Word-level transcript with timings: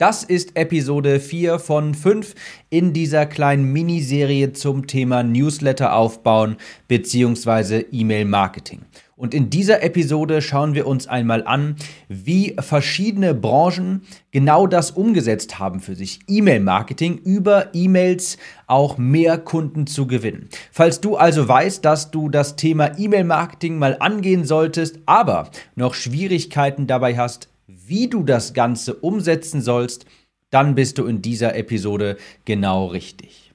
Das 0.00 0.22
ist 0.22 0.54
Episode 0.54 1.18
4 1.18 1.58
von 1.58 1.92
5 1.92 2.36
in 2.70 2.92
dieser 2.92 3.26
kleinen 3.26 3.64
Miniserie 3.72 4.52
zum 4.52 4.86
Thema 4.86 5.24
Newsletter 5.24 5.92
aufbauen 5.92 6.56
bzw. 6.86 7.84
E-Mail-Marketing. 7.90 8.82
Und 9.16 9.34
in 9.34 9.50
dieser 9.50 9.82
Episode 9.82 10.40
schauen 10.40 10.74
wir 10.74 10.86
uns 10.86 11.08
einmal 11.08 11.44
an, 11.44 11.74
wie 12.06 12.54
verschiedene 12.60 13.34
Branchen 13.34 14.02
genau 14.30 14.68
das 14.68 14.92
umgesetzt 14.92 15.58
haben 15.58 15.80
für 15.80 15.96
sich. 15.96 16.20
E-Mail-Marketing 16.28 17.18
über 17.18 17.74
E-Mails 17.74 18.38
auch 18.68 18.98
mehr 18.98 19.36
Kunden 19.36 19.88
zu 19.88 20.06
gewinnen. 20.06 20.48
Falls 20.70 21.00
du 21.00 21.16
also 21.16 21.48
weißt, 21.48 21.84
dass 21.84 22.12
du 22.12 22.28
das 22.28 22.54
Thema 22.54 22.96
E-Mail-Marketing 22.96 23.80
mal 23.80 23.96
angehen 23.98 24.44
solltest, 24.44 25.00
aber 25.06 25.50
noch 25.74 25.94
Schwierigkeiten 25.94 26.86
dabei 26.86 27.16
hast, 27.16 27.48
wie 27.88 28.08
du 28.08 28.22
das 28.22 28.54
Ganze 28.54 28.94
umsetzen 28.94 29.60
sollst, 29.60 30.06
dann 30.50 30.74
bist 30.74 30.98
du 30.98 31.06
in 31.06 31.22
dieser 31.22 31.54
Episode 31.56 32.16
genau 32.44 32.86
richtig. 32.86 33.52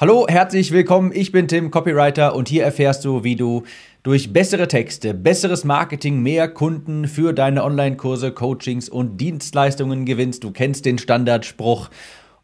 Hallo, 0.00 0.26
herzlich 0.28 0.72
willkommen. 0.72 1.12
Ich 1.14 1.32
bin 1.32 1.48
Tim, 1.48 1.70
Copywriter, 1.70 2.34
und 2.34 2.48
hier 2.48 2.64
erfährst 2.64 3.04
du, 3.04 3.24
wie 3.24 3.36
du 3.36 3.62
durch 4.02 4.32
bessere 4.32 4.68
Texte, 4.68 5.14
besseres 5.14 5.64
Marketing, 5.64 6.20
mehr 6.20 6.48
Kunden 6.48 7.08
für 7.08 7.32
deine 7.32 7.64
Online-Kurse, 7.64 8.32
Coachings 8.32 8.88
und 8.88 9.18
Dienstleistungen 9.18 10.04
gewinnst. 10.04 10.44
Du 10.44 10.50
kennst 10.50 10.84
den 10.84 10.98
Standardspruch. 10.98 11.88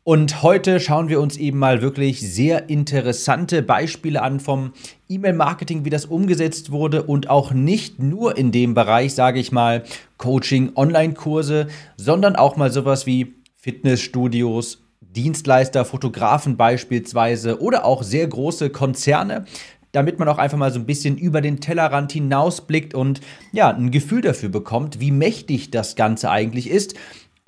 Und 0.02 0.42
heute 0.42 0.80
schauen 0.80 1.10
wir 1.10 1.20
uns 1.20 1.36
eben 1.36 1.58
mal 1.58 1.82
wirklich 1.82 2.20
sehr 2.20 2.70
interessante 2.70 3.62
Beispiele 3.62 4.22
an 4.22 4.40
vom 4.40 4.72
E-Mail-Marketing, 5.10 5.84
wie 5.84 5.90
das 5.90 6.06
umgesetzt 6.06 6.72
wurde 6.72 7.02
und 7.02 7.28
auch 7.28 7.52
nicht 7.52 7.98
nur 7.98 8.38
in 8.38 8.50
dem 8.50 8.72
Bereich, 8.72 9.14
sage 9.14 9.38
ich 9.38 9.52
mal, 9.52 9.84
Coaching, 10.16 10.72
Online-Kurse, 10.74 11.68
sondern 11.98 12.34
auch 12.34 12.56
mal 12.56 12.70
sowas 12.70 13.04
wie 13.04 13.34
Fitnessstudios, 13.56 14.82
Dienstleister, 15.02 15.84
Fotografen 15.84 16.56
beispielsweise 16.56 17.60
oder 17.60 17.84
auch 17.84 18.02
sehr 18.02 18.26
große 18.26 18.70
Konzerne, 18.70 19.44
damit 19.92 20.18
man 20.18 20.28
auch 20.28 20.38
einfach 20.38 20.56
mal 20.56 20.72
so 20.72 20.78
ein 20.78 20.86
bisschen 20.86 21.18
über 21.18 21.42
den 21.42 21.60
Tellerrand 21.60 22.12
hinausblickt 22.12 22.94
und 22.94 23.20
ja, 23.52 23.68
ein 23.68 23.90
Gefühl 23.90 24.22
dafür 24.22 24.48
bekommt, 24.48 24.98
wie 24.98 25.10
mächtig 25.10 25.70
das 25.70 25.94
Ganze 25.94 26.30
eigentlich 26.30 26.70
ist 26.70 26.94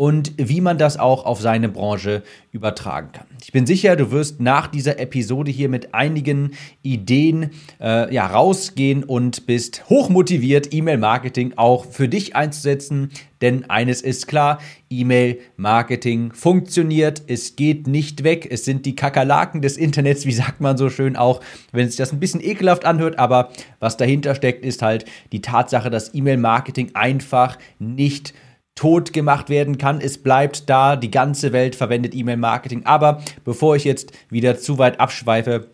und 0.03 0.33
wie 0.37 0.61
man 0.61 0.79
das 0.79 0.97
auch 0.97 1.25
auf 1.27 1.41
seine 1.41 1.69
Branche 1.69 2.25
übertragen 2.51 3.13
kann. 3.13 3.27
Ich 3.41 3.53
bin 3.53 3.67
sicher, 3.67 3.95
du 3.95 4.11
wirst 4.11 4.41
nach 4.41 4.67
dieser 4.67 4.99
Episode 4.99 5.53
hier 5.53 5.69
mit 5.69 5.95
einigen 5.95 6.55
Ideen 6.83 7.51
äh, 7.81 8.13
ja, 8.13 8.27
rausgehen 8.27 9.05
und 9.05 9.47
bist 9.47 9.89
hochmotiviert, 9.89 10.75
E-Mail-Marketing 10.75 11.53
auch 11.55 11.85
für 11.85 12.09
dich 12.09 12.35
einzusetzen. 12.35 13.11
Denn 13.43 13.71
eines 13.71 14.03
ist 14.03 14.27
klar, 14.27 14.59
E-Mail-Marketing 14.91 16.33
funktioniert, 16.33 17.23
es 17.29 17.55
geht 17.55 17.87
nicht 17.87 18.25
weg, 18.25 18.49
es 18.51 18.65
sind 18.65 18.87
die 18.87 18.97
Kakerlaken 18.97 19.63
des 19.63 19.77
Internets, 19.77 20.27
wie 20.27 20.33
sagt 20.33 20.61
man 20.61 20.77
so 20.77 20.91
schön 20.91 21.15
auch, 21.15 21.41
wenn 21.71 21.87
sich 21.87 21.97
das 21.97 22.13
ein 22.13 22.19
bisschen 22.19 22.43
ekelhaft 22.43 22.85
anhört, 22.85 23.21
aber 23.21 23.51
was 23.79 23.99
dahinter 23.99 24.35
steckt, 24.35 24.65
ist 24.65 24.83
halt 24.83 25.05
die 25.31 25.43
Tatsache, 25.43 25.91
dass 25.91 26.13
E-Mail-Marketing 26.13 26.91
einfach 26.95 27.57
nicht 27.79 28.31
funktioniert 28.31 28.52
tot 28.75 29.13
gemacht 29.13 29.49
werden 29.49 29.79
kann. 29.79 30.01
Es 30.01 30.19
bleibt 30.19 30.69
da, 30.69 30.97
die 30.97 31.11
ganze 31.11 31.53
Welt 31.53 31.77
verwendet 31.77 32.15
E-Mail-Marketing. 32.15 32.87
Aber 32.87 33.23
bevor 33.45 33.77
ich 33.77 33.85
jetzt 33.85 34.13
wieder 34.31 34.59
zu 34.59 34.79
weit 34.79 34.99
abschweife, 35.01 35.69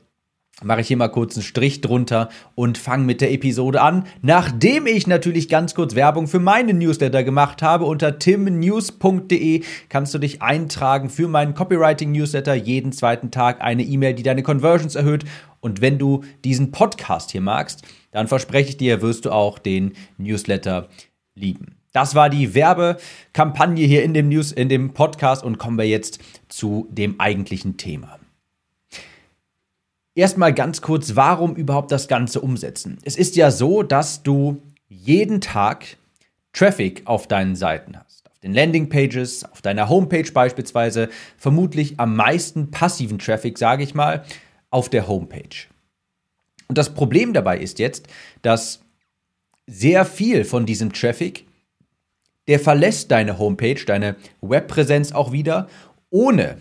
mache 0.62 0.80
ich 0.80 0.88
hier 0.88 0.96
mal 0.96 1.08
kurz 1.08 1.36
einen 1.36 1.44
Strich 1.44 1.80
drunter 1.80 2.28
und 2.54 2.78
fange 2.78 3.04
mit 3.04 3.20
der 3.20 3.32
Episode 3.32 3.80
an, 3.80 4.04
nachdem 4.22 4.86
ich 4.86 5.06
natürlich 5.06 5.48
ganz 5.48 5.74
kurz 5.74 5.94
Werbung 5.94 6.26
für 6.26 6.41
meinen 6.41 6.78
Newsletter 6.78 7.22
gemacht 7.22 7.62
habe. 7.62 7.84
Unter 7.84 8.19
timnews.de 8.19 9.62
kannst 9.88 10.14
du 10.14 10.19
dich 10.19 10.42
eintragen 10.42 11.10
für 11.10 11.28
meinen 11.28 11.54
Copywriting-Newsletter. 11.54 12.54
Jeden 12.54 12.92
zweiten 12.92 13.30
Tag 13.30 13.60
eine 13.60 13.84
E-Mail, 13.84 14.14
die 14.14 14.24
deine 14.24 14.42
Conversions 14.42 14.96
erhöht. 14.96 15.24
Und 15.60 15.80
wenn 15.80 15.98
du 15.98 16.24
diesen 16.44 16.72
Podcast 16.72 17.31
hier 17.31 17.41
magst, 17.41 17.82
dann 18.10 18.28
verspreche 18.28 18.70
ich 18.70 18.76
dir, 18.76 19.03
wirst 19.03 19.25
du 19.25 19.31
auch 19.31 19.58
den 19.58 19.92
Newsletter 20.16 20.88
lieben. 21.34 21.78
Das 21.98 22.14
war 22.14 22.31
die 22.31 22.54
Werbekampagne 22.54 23.84
hier 23.84 24.04
in 24.04 24.14
dem 24.14 24.28
News, 24.28 24.53
in 24.53 24.69
dem 24.69 24.94
Podcast 24.94 25.42
und 25.42 25.59
kommen 25.59 25.76
wir 25.76 25.88
jetzt 25.88 26.20
zu 26.48 26.86
dem 26.92 27.19
eigentlichen 27.19 27.76
Thema. 27.76 28.20
Erstmal 30.14 30.54
ganz 30.54 30.81
kurz, 30.81 31.16
warum 31.16 31.56
überhaupt 31.56 31.91
das 31.91 32.06
Ganze 32.06 32.41
umsetzen? 32.41 32.98
Es 33.03 33.16
ist 33.16 33.34
ja 33.34 33.50
so, 33.50 33.82
dass 33.82 34.22
du 34.22 34.62
jeden 34.88 35.41
Tag 35.41 35.97
Traffic 36.53 37.03
auf 37.04 37.26
deinen 37.26 37.56
Seiten 37.56 37.97
hast. 37.97 38.31
Auf 38.31 38.38
den 38.38 38.54
Landingpages, 38.54 39.42
auf 39.50 39.60
deiner 39.60 39.88
Homepage 39.88 40.31
beispielsweise, 40.31 41.08
vermutlich 41.37 41.98
am 41.98 42.14
meisten 42.14 42.70
passiven 42.70 43.19
Traffic, 43.19 43.58
sage 43.58 43.82
ich 43.82 43.97
mal, 43.97 44.25
auf 44.70 44.88
der 44.88 45.08
Homepage. 45.08 45.66
Und 46.69 46.78
das 46.78 46.94
Problem 46.94 47.32
dabei 47.32 47.58
ist 47.58 47.81
jetzt, 47.81 48.06
dass 48.42 48.84
sehr 49.66 50.04
viel 50.04 50.44
von 50.44 50.64
diesem 50.64 50.92
Traffic 50.92 51.47
der 52.48 52.59
verlässt 52.59 53.10
deine 53.12 53.38
Homepage, 53.38 53.84
deine 53.86 54.16
Webpräsenz 54.41 55.12
auch 55.12 55.31
wieder, 55.31 55.69
ohne 56.10 56.56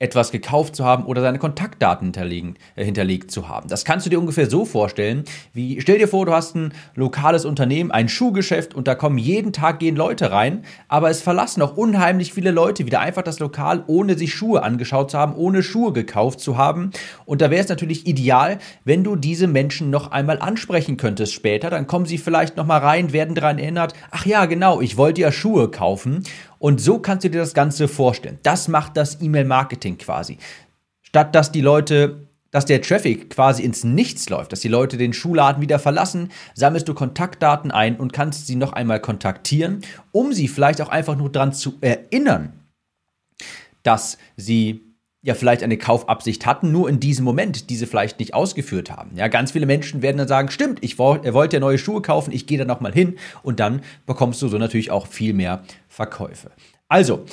etwas 0.00 0.32
gekauft 0.32 0.74
zu 0.74 0.84
haben 0.84 1.04
oder 1.04 1.22
seine 1.22 1.38
Kontaktdaten 1.38 2.06
hinterlegen, 2.08 2.56
äh, 2.74 2.84
hinterlegt 2.84 3.30
zu 3.30 3.48
haben. 3.48 3.68
Das 3.68 3.84
kannst 3.84 4.04
du 4.04 4.10
dir 4.10 4.18
ungefähr 4.18 4.50
so 4.50 4.64
vorstellen, 4.64 5.22
wie 5.52 5.80
stell 5.80 5.98
dir 5.98 6.08
vor, 6.08 6.26
du 6.26 6.32
hast 6.32 6.56
ein 6.56 6.74
lokales 6.96 7.44
Unternehmen, 7.44 7.92
ein 7.92 8.08
Schuhgeschäft 8.08 8.74
und 8.74 8.88
da 8.88 8.96
kommen 8.96 9.18
jeden 9.18 9.52
Tag 9.52 9.78
gehen 9.78 9.94
Leute 9.94 10.32
rein, 10.32 10.64
aber 10.88 11.10
es 11.10 11.22
verlassen 11.22 11.62
auch 11.62 11.76
unheimlich 11.76 12.34
viele 12.34 12.50
Leute 12.50 12.86
wieder 12.86 12.98
einfach 12.98 13.22
das 13.22 13.38
Lokal, 13.38 13.84
ohne 13.86 14.18
sich 14.18 14.34
Schuhe 14.34 14.64
angeschaut 14.64 15.12
zu 15.12 15.18
haben, 15.18 15.36
ohne 15.36 15.62
Schuhe 15.62 15.92
gekauft 15.92 16.40
zu 16.40 16.56
haben. 16.56 16.90
Und 17.24 17.40
da 17.40 17.52
wäre 17.52 17.62
es 17.62 17.68
natürlich 17.68 18.04
ideal, 18.08 18.58
wenn 18.84 19.04
du 19.04 19.14
diese 19.14 19.46
Menschen 19.46 19.90
noch 19.90 20.10
einmal 20.10 20.40
ansprechen 20.40 20.96
könntest 20.96 21.32
später, 21.32 21.70
dann 21.70 21.86
kommen 21.86 22.06
sie 22.06 22.18
vielleicht 22.18 22.56
noch 22.56 22.66
mal 22.66 22.78
rein, 22.78 23.12
werden 23.12 23.36
daran 23.36 23.60
erinnert, 23.60 23.94
ach 24.10 24.26
ja, 24.26 24.46
genau, 24.46 24.80
ich 24.80 24.96
wollte 24.96 25.20
ja 25.20 25.30
Schuhe 25.30 25.70
kaufen 25.70 26.24
und 26.64 26.80
so 26.80 26.98
kannst 26.98 27.24
du 27.24 27.28
dir 27.28 27.40
das 27.40 27.52
Ganze 27.52 27.88
vorstellen. 27.88 28.38
Das 28.42 28.68
macht 28.68 28.96
das 28.96 29.20
E-Mail-Marketing 29.20 29.98
quasi. 29.98 30.38
Statt 31.02 31.34
dass 31.34 31.52
die 31.52 31.60
Leute 31.60 32.26
dass 32.52 32.64
der 32.64 32.80
Traffic 32.80 33.28
quasi 33.30 33.64
ins 33.64 33.84
Nichts 33.84 34.30
läuft, 34.30 34.52
dass 34.52 34.60
die 34.60 34.68
Leute 34.68 34.96
den 34.96 35.12
Schuhladen 35.12 35.60
wieder 35.60 35.78
verlassen, 35.78 36.30
sammelst 36.54 36.88
du 36.88 36.94
Kontaktdaten 36.94 37.70
ein 37.70 37.96
und 37.96 38.14
kannst 38.14 38.46
sie 38.46 38.54
noch 38.54 38.72
einmal 38.72 39.00
kontaktieren, 39.00 39.82
um 40.12 40.32
sie 40.32 40.48
vielleicht 40.48 40.80
auch 40.80 40.88
einfach 40.88 41.16
nur 41.16 41.30
daran 41.30 41.52
zu 41.52 41.74
erinnern, 41.82 42.52
dass 43.82 44.16
sie 44.36 44.93
ja 45.24 45.34
vielleicht 45.34 45.62
eine 45.62 45.78
Kaufabsicht 45.78 46.44
hatten, 46.44 46.70
nur 46.70 46.88
in 46.88 47.00
diesem 47.00 47.24
Moment 47.24 47.70
diese 47.70 47.86
vielleicht 47.86 48.20
nicht 48.20 48.34
ausgeführt 48.34 48.90
haben. 48.90 49.16
Ja, 49.16 49.28
ganz 49.28 49.52
viele 49.52 49.64
Menschen 49.64 50.02
werden 50.02 50.18
dann 50.18 50.28
sagen, 50.28 50.50
stimmt, 50.50 50.78
ich 50.82 50.98
wollte 50.98 51.56
ja 51.56 51.60
neue 51.60 51.78
Schuhe 51.78 52.02
kaufen, 52.02 52.30
ich 52.30 52.46
gehe 52.46 52.58
da 52.58 52.66
nochmal 52.66 52.92
hin 52.92 53.16
und 53.42 53.58
dann 53.58 53.80
bekommst 54.04 54.42
du 54.42 54.48
so 54.48 54.58
natürlich 54.58 54.90
auch 54.90 55.06
viel 55.06 55.32
mehr 55.32 55.64
Verkäufe. 55.88 56.50
Also, 56.88 57.24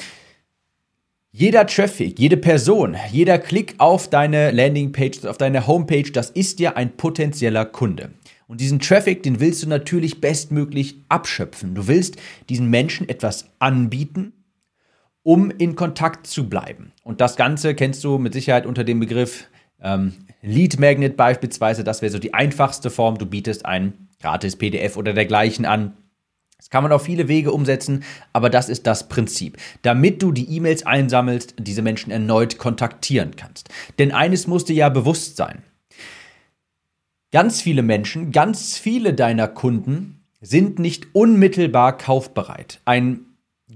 jeder 1.33 1.67
Traffic, 1.67 2.17
jede 2.17 2.37
Person, 2.37 2.95
jeder 3.11 3.37
Klick 3.37 3.75
auf 3.77 4.09
deine 4.09 4.51
Landingpage, 4.51 5.25
auf 5.25 5.37
deine 5.37 5.67
Homepage, 5.67 6.11
das 6.11 6.29
ist 6.29 6.61
ja 6.61 6.77
ein 6.77 6.95
potenzieller 6.95 7.65
Kunde. 7.65 8.11
Und 8.47 8.61
diesen 8.61 8.79
Traffic, 8.79 9.23
den 9.23 9.41
willst 9.41 9.63
du 9.63 9.67
natürlich 9.67 10.21
bestmöglich 10.21 10.95
abschöpfen. 11.09 11.75
Du 11.75 11.87
willst 11.87 12.15
diesen 12.47 12.69
Menschen 12.69 13.07
etwas 13.07 13.49
anbieten, 13.59 14.31
um 15.23 15.51
in 15.51 15.75
Kontakt 15.75 16.27
zu 16.27 16.49
bleiben. 16.49 16.91
Und 17.03 17.21
das 17.21 17.35
Ganze 17.35 17.75
kennst 17.75 18.03
du 18.03 18.17
mit 18.17 18.33
Sicherheit 18.33 18.65
unter 18.65 18.83
dem 18.83 18.99
Begriff 18.99 19.47
ähm, 19.81 20.13
Lead 20.41 20.79
Magnet 20.79 21.17
beispielsweise. 21.17 21.83
Das 21.83 22.01
wäre 22.01 22.11
so 22.11 22.19
die 22.19 22.33
einfachste 22.33 22.89
Form. 22.89 23.17
Du 23.17 23.25
bietest 23.25 23.65
ein 23.65 24.09
gratis 24.21 24.55
PDF 24.55 24.97
oder 24.97 25.13
dergleichen 25.13 25.65
an. 25.65 25.93
Das 26.57 26.69
kann 26.69 26.83
man 26.83 26.91
auf 26.91 27.03
viele 27.03 27.27
Wege 27.27 27.51
umsetzen, 27.51 28.03
aber 28.33 28.51
das 28.51 28.69
ist 28.69 28.85
das 28.85 29.09
Prinzip. 29.09 29.57
Damit 29.81 30.21
du 30.21 30.31
die 30.31 30.47
E-Mails 30.55 30.85
einsammelst, 30.85 31.55
diese 31.57 31.81
Menschen 31.81 32.11
erneut 32.11 32.59
kontaktieren 32.59 33.35
kannst. 33.35 33.69
Denn 33.97 34.11
eines 34.11 34.45
muss 34.45 34.65
dir 34.65 34.75
ja 34.75 34.89
bewusst 34.89 35.37
sein. 35.37 35.63
Ganz 37.31 37.61
viele 37.61 37.81
Menschen, 37.81 38.31
ganz 38.31 38.77
viele 38.77 39.13
deiner 39.13 39.47
Kunden 39.47 40.23
sind 40.39 40.77
nicht 40.77 41.15
unmittelbar 41.15 41.97
kaufbereit. 41.97 42.79
Ein 42.85 43.25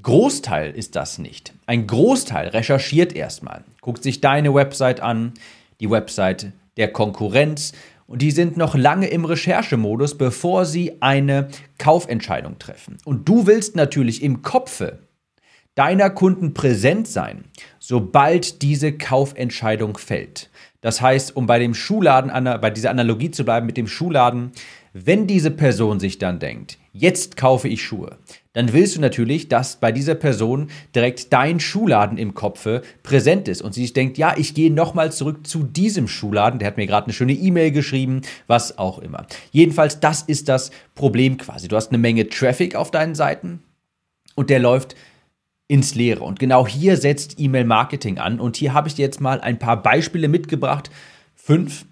Großteil 0.06 0.70
ist 0.70 0.96
das 0.96 1.18
nicht. 1.18 1.52
Ein 1.66 1.88
Großteil 1.88 2.50
recherchiert 2.50 3.16
erstmal, 3.16 3.64
guckt 3.82 4.04
sich 4.04 4.22
deine 4.22 4.54
Website 4.54 5.00
an, 5.00 5.34
die 5.80 5.90
Website 5.90 6.52
der 6.78 6.94
Konkurrenz 6.94 7.74
und 8.06 8.22
die 8.22 8.30
sind 8.30 8.56
noch 8.56 8.76
lange 8.76 9.08
im 9.08 9.26
Recherchemodus, 9.26 10.16
bevor 10.16 10.66
sie 10.66 11.02
eine 11.02 11.48
Kaufentscheidung 11.80 12.60
treffen. 12.60 13.00
Und 13.04 13.28
du 13.28 13.48
willst 13.48 13.76
natürlich 13.76 14.22
im 14.22 14.44
Kopfe 14.44 15.00
deiner 15.74 16.12
Kunden 16.12 16.54
präsent 16.54 17.08
sein, 17.08 17.46
sobald 17.80 18.62
diese 18.62 18.96
Kaufentscheidung 18.96 19.98
fällt. 19.98 20.52
Das 20.82 21.02
heißt, 21.02 21.36
um 21.36 21.48
bei 21.48 21.58
dem 21.58 21.74
Schuhladen, 21.74 22.32
bei 22.62 22.70
dieser 22.70 22.92
Analogie 22.92 23.32
zu 23.32 23.44
bleiben 23.44 23.66
mit 23.66 23.76
dem 23.76 23.88
Schuhladen, 23.88 24.52
Wenn 24.98 25.28
diese 25.28 25.52
Person 25.52 26.00
sich 26.00 26.20
dann 26.20 26.40
denkt, 26.40 26.78
jetzt 26.94 27.36
kaufe 27.36 27.68
ich 27.68 27.84
Schuhe, 27.84 28.18
dann 28.54 28.72
willst 28.72 28.96
du 28.96 29.02
natürlich, 29.02 29.50
dass 29.50 29.76
bei 29.76 29.92
dieser 29.92 30.16
Person 30.16 30.70
direkt 30.96 31.34
dein 31.34 31.60
Schuhladen 31.60 32.18
im 32.18 32.34
Kopfe 32.34 32.82
präsent 33.04 33.50
ist 33.50 33.62
und 33.62 33.74
sie 33.74 33.82
sich 33.82 33.92
denkt, 33.92 34.18
ja, 34.18 34.36
ich 34.38 34.54
gehe 34.54 34.72
nochmal 34.72 35.12
zurück 35.12 35.46
zu 35.46 35.64
diesem 35.64 36.08
Schuhladen, 36.08 36.60
der 36.60 36.70
hat 36.70 36.78
mir 36.78 36.88
gerade 36.88 37.08
eine 37.08 37.14
schöne 37.14 37.34
E-Mail 37.34 37.72
geschrieben, 37.72 38.22
was 38.48 38.78
auch 38.78 39.00
immer. 39.00 39.28
Jedenfalls, 39.52 40.00
das 40.00 40.22
ist 40.22 40.48
das 40.48 40.72
Problem 40.96 41.36
quasi. 41.36 41.68
Du 41.68 41.76
hast 41.76 41.90
eine 41.90 41.98
Menge 41.98 42.30
Traffic 42.30 42.76
auf 42.76 42.90
deinen 42.90 43.16
Seiten 43.16 43.60
und 44.36 44.50
der 44.50 44.60
läuft 44.60 44.96
ins 45.68 45.94
Leere. 45.94 46.24
Und 46.24 46.40
genau 46.40 46.66
hier 46.66 46.96
setzt 46.96 47.38
E-Mail-Marketing 47.38 48.18
an. 48.18 48.40
Und 48.40 48.56
hier 48.56 48.74
habe 48.74 48.88
ich 48.88 48.96
dir 48.96 49.04
jetzt 49.04 49.20
mal 49.20 49.42
ein 49.42 49.60
paar 49.60 49.84
Beispiele 49.84 50.30
mitgebracht, 50.30 50.90
fünf, 51.36 51.86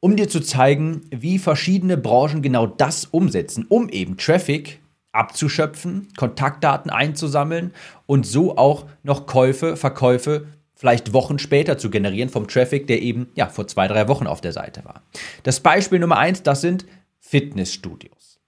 um 0.00 0.16
dir 0.16 0.28
zu 0.28 0.40
zeigen, 0.40 1.02
wie 1.10 1.38
verschiedene 1.38 1.96
Branchen 1.96 2.42
genau 2.42 2.66
das 2.66 3.04
umsetzen, 3.04 3.66
um 3.68 3.88
eben 3.88 4.16
Traffic 4.16 4.80
abzuschöpfen, 5.12 6.08
Kontaktdaten 6.16 6.90
einzusammeln 6.90 7.72
und 8.06 8.26
so 8.26 8.56
auch 8.56 8.86
noch 9.02 9.26
Käufe, 9.26 9.76
Verkäufe 9.76 10.46
vielleicht 10.74 11.12
Wochen 11.12 11.38
später 11.38 11.76
zu 11.76 11.90
generieren 11.90 12.30
vom 12.30 12.48
Traffic, 12.48 12.86
der 12.86 13.02
eben 13.02 13.28
ja 13.34 13.48
vor 13.48 13.66
zwei, 13.66 13.86
drei 13.86 14.08
Wochen 14.08 14.26
auf 14.26 14.40
der 14.40 14.52
Seite 14.52 14.82
war. 14.84 15.02
Das 15.42 15.60
Beispiel 15.60 15.98
Nummer 15.98 16.16
eins, 16.16 16.42
das 16.42 16.62
sind 16.62 16.86
Fitnessstudios. 17.18 18.40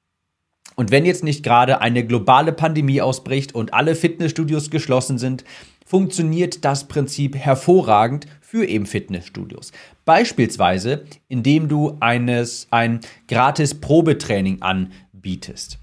Und 0.75 0.91
wenn 0.91 1.05
jetzt 1.05 1.25
nicht 1.25 1.43
gerade 1.43 1.83
eine 1.83 2.07
globale 2.07 2.53
Pandemie 2.53 3.03
ausbricht 3.03 3.55
und 3.55 3.75
alle 3.75 3.95
Fitnessstudios 3.95 4.71
geschlossen 4.71 5.19
sind, 5.19 5.45
funktioniert 5.93 6.65
das 6.65 6.89
Prinzip 6.89 7.37
hervorragend 7.37 8.27
für 8.41 8.65
eben 8.65 8.87
Fitnessstudios. 8.87 9.73
Beispielsweise, 10.07 11.05
indem 11.29 11.69
du 11.69 11.99
eines, 12.01 12.67
ein 12.71 13.01
gratis 13.29 13.79
Probetraining 13.79 14.63
anbietest. 14.63 15.79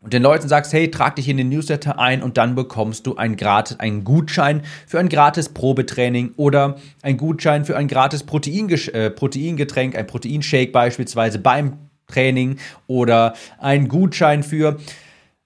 Und 0.00 0.14
den 0.14 0.22
Leuten 0.22 0.48
sagst, 0.48 0.72
hey, 0.72 0.90
trag 0.90 1.16
dich 1.16 1.28
in 1.28 1.36
den 1.36 1.50
Newsletter 1.50 1.98
ein 1.98 2.22
und 2.22 2.38
dann 2.38 2.54
bekommst 2.54 3.06
du 3.06 3.16
ein 3.16 3.36
gratis, 3.36 3.78
einen 3.80 4.02
Gutschein 4.02 4.62
für 4.86 4.98
ein 4.98 5.10
gratis 5.10 5.50
Probetraining 5.50 6.32
oder 6.38 6.76
ein 7.02 7.18
Gutschein 7.18 7.66
für 7.66 7.76
ein 7.76 7.86
gratis 7.86 8.22
äh, 8.22 9.10
Proteingetränk, 9.10 9.94
ein 9.94 10.06
Proteinshake 10.06 10.72
beispielsweise 10.72 11.38
beim 11.38 11.74
Training 12.06 12.56
oder 12.86 13.34
ein 13.58 13.88
Gutschein 13.88 14.42
für 14.42 14.78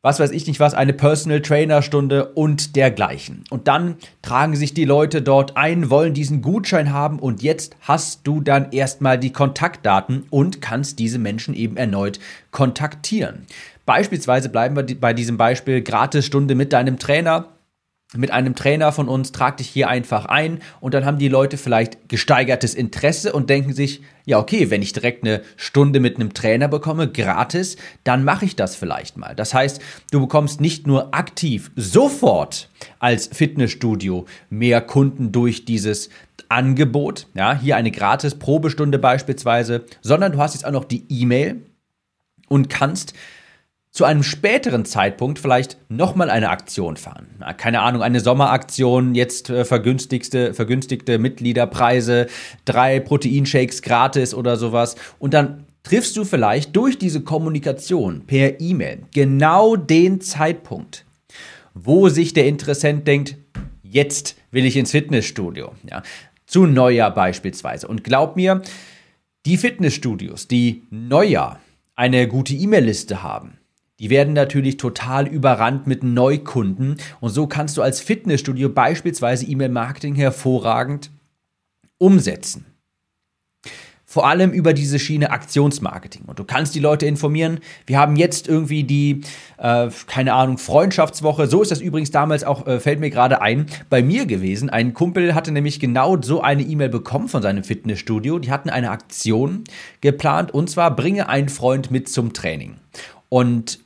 was 0.01 0.21
weiß 0.21 0.31
ich 0.31 0.47
nicht 0.47 0.61
was, 0.61 0.75
eine 0.75 0.93
Personal 0.93 1.43
Trainer 1.43 1.83
Stunde 1.83 2.27
und 2.35 2.77
dergleichen. 2.77 3.43
Und 3.51 3.67
dann 3.67 3.97
tragen 4.23 4.55
sich 4.55 4.73
die 4.73 4.85
Leute 4.85 5.23
dort 5.23 5.57
ein, 5.57 5.91
wollen 5.91 6.15
diesen 6.15 6.41
Gutschein 6.41 6.93
haben 6.93 7.19
und 7.19 7.43
jetzt 7.43 7.77
hast 7.81 8.21
du 8.25 8.41
dann 8.41 8.71
erstmal 8.71 9.19
die 9.19 9.33
Kontaktdaten 9.33 10.25
und 10.31 10.63
kannst 10.63 11.01
diese 11.01 11.19
Menschen 11.19 11.53
eben 11.55 11.77
erneut 11.77 12.21
kontaktieren. 12.53 13.47
Beispielsweise 13.87 14.51
bleiben 14.51 14.77
wir 14.77 15.01
bei 15.01 15.15
diesem 15.15 15.37
Beispiel 15.37 15.83
Gratisstunde 15.83 16.55
mit 16.55 16.73
deinem 16.73 16.99
Trainer 16.99 17.47
mit 18.17 18.31
einem 18.31 18.55
Trainer 18.55 18.91
von 18.91 19.07
uns, 19.07 19.33
trag 19.33 19.59
dich 19.59 19.69
hier 19.69 19.89
einfach 19.89 20.25
ein 20.25 20.61
und 20.81 20.95
dann 20.95 21.05
haben 21.05 21.19
die 21.19 21.29
Leute 21.29 21.59
vielleicht 21.59 22.09
gesteigertes 22.09 22.75
Interesse 22.75 23.35
und 23.35 23.51
denken 23.51 23.75
sich, 23.75 24.01
ja 24.25 24.39
okay, 24.39 24.71
wenn 24.71 24.81
ich 24.81 24.95
direkt 24.95 25.25
eine 25.25 25.43
Stunde 25.57 26.01
mit 26.01 26.17
einem 26.17 26.33
Trainer 26.33 26.69
bekomme, 26.69 27.11
gratis, 27.11 27.77
dann 28.05 28.25
mache 28.25 28.47
ich 28.47 28.57
das 28.57 28.77
vielleicht 28.77 29.19
mal. 29.19 29.35
Das 29.35 29.53
heißt, 29.53 29.83
du 30.11 30.21
bekommst 30.21 30.61
nicht 30.61 30.87
nur 30.87 31.15
aktiv 31.15 31.71
sofort 31.77 32.71
als 32.99 33.27
Fitnessstudio 33.27 34.25
mehr 34.49 34.81
Kunden 34.81 35.31
durch 35.31 35.67
dieses 35.67 36.09
Angebot, 36.49 37.27
ja, 37.35 37.59
hier 37.59 37.77
eine 37.77 37.91
gratis 37.91 38.37
Probestunde 38.37 38.99
beispielsweise, 38.99 39.85
sondern 40.01 40.33
du 40.33 40.39
hast 40.39 40.55
jetzt 40.55 40.65
auch 40.65 40.73
noch 40.73 40.85
die 40.85 41.05
E-Mail 41.11 41.61
und 42.49 42.71
kannst 42.71 43.13
zu 43.99 44.05
einem 44.05 44.23
späteren 44.23 44.85
Zeitpunkt 44.85 45.41
vielleicht 45.41 45.77
nochmal 45.89 46.31
eine 46.31 46.51
Aktion 46.51 46.97
fahren. 46.97 47.27
Keine 47.57 47.81
Ahnung, 47.81 48.01
eine 48.01 48.21
Sommeraktion, 48.21 49.17
jetzt 49.17 49.51
äh, 49.51 49.65
vergünstigste, 49.65 50.55
vergünstigte 50.55 51.19
Mitgliederpreise, 51.19 52.29
drei 52.65 53.01
Proteinshakes 53.01 53.83
gratis 53.83 54.35
oder 54.35 54.57
sowas. 54.57 54.95
Und 55.19 55.35
dann 55.35 55.65
triffst 55.83 56.17
du 56.17 56.25
vielleicht 56.25 56.77
durch 56.77 56.97
diese 56.97 57.23
Kommunikation 57.23 58.25
per 58.25 58.61
E-Mail 58.61 59.01
genau 59.13 59.75
den 59.75 60.21
Zeitpunkt, 60.21 61.05
wo 61.75 62.09
sich 62.09 62.33
der 62.33 62.47
Interessent 62.47 63.09
denkt, 63.09 63.37
jetzt 63.83 64.37
will 64.53 64.65
ich 64.65 64.77
ins 64.77 64.93
Fitnessstudio. 64.93 65.73
Ja, 65.91 66.05
zu 66.47 66.67
Neujahr 66.67 67.13
beispielsweise. 67.13 67.89
Und 67.89 68.05
glaub 68.05 68.37
mir, 68.37 68.63
die 69.45 69.57
Fitnessstudios, 69.57 70.47
die 70.47 70.85
Neujahr 70.91 71.59
eine 71.97 72.29
gute 72.29 72.55
E-Mail-Liste 72.55 73.25
haben, 73.25 73.58
die 73.99 74.11
werden 74.11 74.35
natürlich 74.35 74.77
total 74.77 75.27
überrannt 75.27 75.87
mit 75.87 76.03
Neukunden 76.03 76.97
und 77.21 77.31
so 77.31 77.47
kannst 77.47 77.77
du 77.77 77.83
als 77.83 78.01
Fitnessstudio 78.01 78.69
beispielsweise 78.69 79.47
E-Mail-Marketing 79.47 80.15
hervorragend 80.15 81.11
umsetzen. 81.99 82.67
Vor 84.11 84.27
allem 84.27 84.53
über 84.53 84.73
diese 84.73 84.99
Schiene 84.99 85.31
Aktionsmarketing. 85.33 86.23
Und 86.27 86.39
du 86.39 86.45
kannst 86.45 86.75
die 86.75 86.81
Leute 86.81 87.05
informieren. 87.05 87.61
Wir 87.85 87.99
haben 87.99 88.17
jetzt 88.17 88.49
irgendwie 88.49 88.83
die, 88.83 89.21
äh, 89.59 89.91
keine 90.07 90.33
Ahnung, 90.33 90.57
Freundschaftswoche. 90.57 91.47
So 91.47 91.61
ist 91.61 91.71
das 91.71 91.83
übrigens 91.83 92.11
damals 92.11 92.43
auch, 92.43 92.67
äh, 92.67 92.81
fällt 92.81 93.01
mir 93.01 93.11
gerade 93.11 93.43
ein, 93.43 93.67
bei 93.91 94.03
mir 94.03 94.25
gewesen. 94.25 94.71
Ein 94.71 94.95
Kumpel 94.95 95.35
hatte 95.35 95.53
nämlich 95.53 95.79
genau 95.79 96.17
so 96.23 96.41
eine 96.41 96.63
E-Mail 96.63 96.89
bekommen 96.89 97.29
von 97.29 97.43
seinem 97.43 97.65
Fitnessstudio. 97.65 98.39
Die 98.39 98.51
hatten 98.51 98.71
eine 98.71 98.93
Aktion 98.93 99.65
geplant 100.01 100.53
und 100.53 100.71
zwar 100.71 100.97
bringe 100.97 101.29
einen 101.29 101.51
Freund 101.51 101.91
mit 101.91 102.09
zum 102.09 102.33
Training. 102.33 102.77
Und 103.29 103.79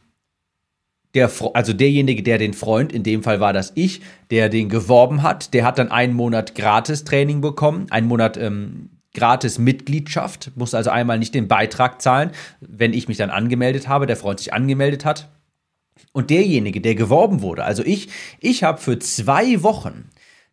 der, 1.14 1.30
also 1.54 1.72
derjenige, 1.72 2.22
der 2.22 2.38
den 2.38 2.54
Freund, 2.54 2.92
in 2.92 3.02
dem 3.02 3.22
Fall 3.22 3.40
war 3.40 3.52
das 3.52 3.72
ich, 3.74 4.00
der 4.30 4.48
den 4.48 4.68
geworben 4.68 5.22
hat, 5.22 5.52
der 5.54 5.64
hat 5.64 5.78
dann 5.78 5.90
einen 5.90 6.14
Monat 6.14 6.54
Gratis-Training 6.54 7.40
bekommen, 7.40 7.86
einen 7.90 8.08
Monat 8.08 8.36
ähm, 8.36 8.90
gratis 9.14 9.58
Mitgliedschaft, 9.58 10.52
muss 10.56 10.74
also 10.74 10.90
einmal 10.90 11.18
nicht 11.18 11.34
den 11.34 11.48
Beitrag 11.48 12.00
zahlen, 12.00 12.30
wenn 12.60 12.94
ich 12.94 13.08
mich 13.08 13.18
dann 13.18 13.30
angemeldet 13.30 13.88
habe, 13.88 14.06
der 14.06 14.16
Freund 14.16 14.38
sich 14.38 14.54
angemeldet 14.54 15.04
hat. 15.04 15.28
Und 16.12 16.30
derjenige, 16.30 16.80
der 16.80 16.94
geworben 16.94 17.42
wurde, 17.42 17.64
also 17.64 17.82
ich, 17.84 18.08
ich 18.40 18.64
habe 18.64 18.80
für 18.80 18.98
zwei 18.98 19.62
Wochen 19.62 20.08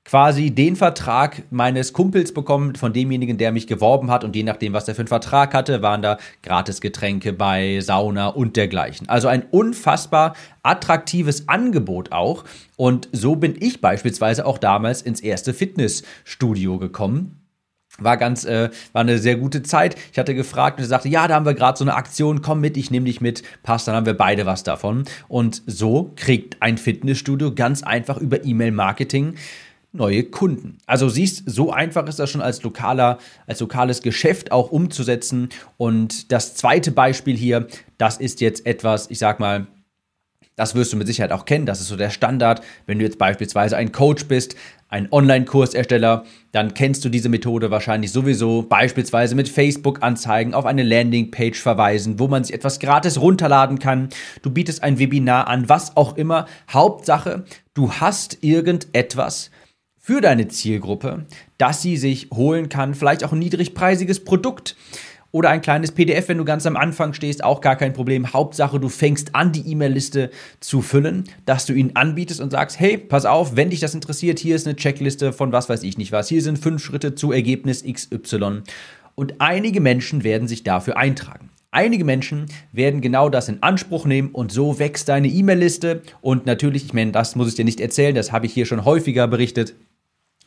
quasi 0.06 0.51
den 0.51 0.75
Vertrag 0.75 1.44
meines 1.51 1.94
Kumpels 1.94 2.34
bekommen, 2.34 2.75
von 2.75 2.94
demjenigen, 2.94 3.38
der 3.38 3.51
mich 3.51 3.68
geworben 3.68 4.10
hat. 4.10 4.24
Und 4.24 4.36
je 4.36 4.44
nachdem, 4.44 4.74
was 4.74 4.88
er 4.88 4.96
für 4.96 5.01
einen 5.01 5.07
Vertrag 5.07 5.54
hatte, 5.54 5.81
waren 5.81 6.01
da 6.01 6.18
Gratisgetränke 6.42 7.34
bei 7.34 7.80
Sauna 7.81 8.30
und 8.30 8.56
dergleichen. 8.56 9.07
Also 9.07 9.28
ein 9.28 9.44
unfassbar 9.51 10.36
attraktives 10.63 11.48
Angebot 11.48 12.12
auch. 12.12 12.44
Und 12.75 13.07
so 13.12 13.36
bin 13.36 13.56
ich 13.60 13.81
beispielsweise 13.81 14.46
auch 14.46 14.57
damals 14.57 15.02
ins 15.02 15.19
erste 15.21 15.54
Fitnessstudio 15.54 16.80
gekommen 16.80 17.35
war 18.02 18.18
ganz, 18.18 18.45
äh, 18.45 18.69
war 18.94 19.02
eine 19.02 19.18
sehr 19.18 19.35
gute 19.35 19.64
Zeit. 19.64 19.95
Ich 20.12 20.19
hatte 20.19 20.35
gefragt 20.35 20.78
und 20.78 20.85
er 20.85 20.88
sagte, 20.88 21.09
ja, 21.09 21.28
da 21.28 21.35
haben 21.35 21.45
wir 21.45 21.54
gerade 21.54 21.78
so 21.78 21.83
eine 21.83 21.95
Aktion, 21.95 22.42
komm 22.42 22.62
mit, 22.62 22.78
ich 22.78 22.92
nehme 22.92 23.06
dich 23.06 23.21
mit, 23.21 23.44
passt, 23.64 23.88
dann 23.88 23.95
haben 23.95 24.06
wir 24.06 24.16
beide 24.16 24.45
was 24.45 24.64
davon. 24.64 25.06
Und 25.28 25.64
so 25.66 26.14
kriegt 26.16 26.62
ein 26.62 26.78
Fitnessstudio 26.78 27.54
ganz 27.54 27.83
einfach 27.83 28.18
über 28.18 28.45
E-Mail-Marketing 28.45 29.35
neue 29.92 30.24
Kunden. 30.24 30.78
Also 30.86 31.10
siehst, 31.10 31.44
so 31.50 31.72
einfach 31.72 32.08
ist 32.08 32.19
das 32.19 32.30
schon 32.30 32.42
als 32.42 32.62
lokaler, 32.64 33.18
als 33.48 33.60
lokales 33.60 34.02
Geschäft 34.02 34.52
auch 34.52 34.72
umzusetzen. 34.72 35.50
Und 35.78 36.31
das 36.31 36.56
zweite 36.56 36.92
Beispiel 36.92 37.36
hier, 37.36 37.68
das 37.98 38.18
ist 38.18 38.42
jetzt 38.42 38.66
etwas, 38.66 39.10
ich 39.10 39.19
sag 39.19 39.40
mal, 39.40 39.68
das 40.60 40.76
wirst 40.76 40.92
du 40.92 40.98
mit 40.98 41.08
Sicherheit 41.08 41.31
auch 41.31 41.46
kennen. 41.46 41.66
Das 41.66 41.80
ist 41.80 41.88
so 41.88 41.96
der 41.96 42.10
Standard. 42.10 42.62
Wenn 42.86 43.00
du 43.00 43.06
jetzt 43.06 43.18
beispielsweise 43.18 43.78
ein 43.78 43.94
Coach 43.94 44.26
bist, 44.26 44.58
ein 44.90 45.08
Online-Kursersteller, 45.10 46.26
dann 46.52 46.74
kennst 46.74 47.06
du 47.06 47.10
diese 47.10 47.30
Methode 47.30 47.72
wahrscheinlich 47.72 48.12
sowieso. 48.12 48.64
Beispielsweise 48.64 49.36
mit 49.36 49.48
Facebook-Anzeigen 49.48 50.54
auf 50.54 50.66
eine 50.66 50.84
Landingpage 50.84 51.58
verweisen, 51.58 52.19
wo 52.19 52.28
man 52.28 52.44
sich 52.44 52.54
etwas 52.54 52.80
gratis 52.80 53.22
runterladen 53.22 53.80
kann. 53.80 54.10
Du 54.42 54.52
bietest 54.52 54.84
ein 54.84 55.00
Webinar 55.00 55.48
an, 55.48 55.69
was 55.69 55.96
auch 55.96 56.18
immer. 56.18 56.46
Hauptsache, 56.69 57.46
du 57.74 57.94
hast 57.94 58.40
irgendetwas, 58.42 59.52
für 59.99 60.21
deine 60.21 60.47
Zielgruppe, 60.47 61.25
dass 61.57 61.81
sie 61.81 61.97
sich 61.97 62.29
holen 62.33 62.69
kann, 62.69 62.95
vielleicht 62.95 63.23
auch 63.23 63.33
ein 63.33 63.39
niedrigpreisiges 63.39 64.23
Produkt 64.23 64.75
oder 65.31 65.49
ein 65.49 65.61
kleines 65.61 65.91
PDF, 65.91 66.27
wenn 66.27 66.39
du 66.39 66.45
ganz 66.45 66.65
am 66.65 66.75
Anfang 66.75 67.13
stehst, 67.13 67.44
auch 67.44 67.61
gar 67.61 67.75
kein 67.75 67.94
Problem. 67.94 68.33
Hauptsache, 68.33 68.79
du 68.79 68.89
fängst 68.89 69.35
an, 69.35 69.51
die 69.51 69.69
E-Mail-Liste 69.69 70.31
zu 70.59 70.81
füllen, 70.81 71.25
dass 71.45 71.65
du 71.65 71.73
ihnen 71.73 71.95
anbietest 71.95 72.41
und 72.41 72.51
sagst, 72.51 72.79
hey, 72.79 72.97
pass 72.97 73.25
auf, 73.25 73.56
wenn 73.56 73.69
dich 73.69 73.79
das 73.79 73.94
interessiert, 73.94 74.39
hier 74.39 74.56
ist 74.56 74.65
eine 74.65 74.75
Checkliste 74.75 75.33
von 75.33 75.51
was 75.51 75.69
weiß 75.69 75.83
ich 75.83 75.97
nicht 75.97 76.11
was. 76.11 76.29
Hier 76.29 76.41
sind 76.41 76.57
fünf 76.57 76.83
Schritte 76.83 77.13
zu 77.13 77.31
Ergebnis 77.31 77.83
XY. 77.83 78.63
Und 79.15 79.35
einige 79.39 79.81
Menschen 79.81 80.23
werden 80.23 80.47
sich 80.47 80.63
dafür 80.63 80.97
eintragen. 80.97 81.49
Einige 81.71 82.03
Menschen 82.03 82.47
werden 82.71 82.99
genau 82.99 83.29
das 83.29 83.47
in 83.47 83.61
Anspruch 83.61 84.06
nehmen 84.06 84.29
und 84.29 84.51
so 84.51 84.79
wächst 84.79 85.07
deine 85.07 85.27
E-Mail-Liste. 85.27 86.01
Und 86.21 86.47
natürlich, 86.47 86.85
ich 86.85 86.94
meine, 86.94 87.11
das 87.11 87.35
muss 87.35 87.49
ich 87.49 87.56
dir 87.56 87.65
nicht 87.65 87.79
erzählen, 87.79 88.15
das 88.15 88.31
habe 88.31 88.47
ich 88.47 88.53
hier 88.53 88.65
schon 88.65 88.85
häufiger 88.85 89.27
berichtet. 89.27 89.75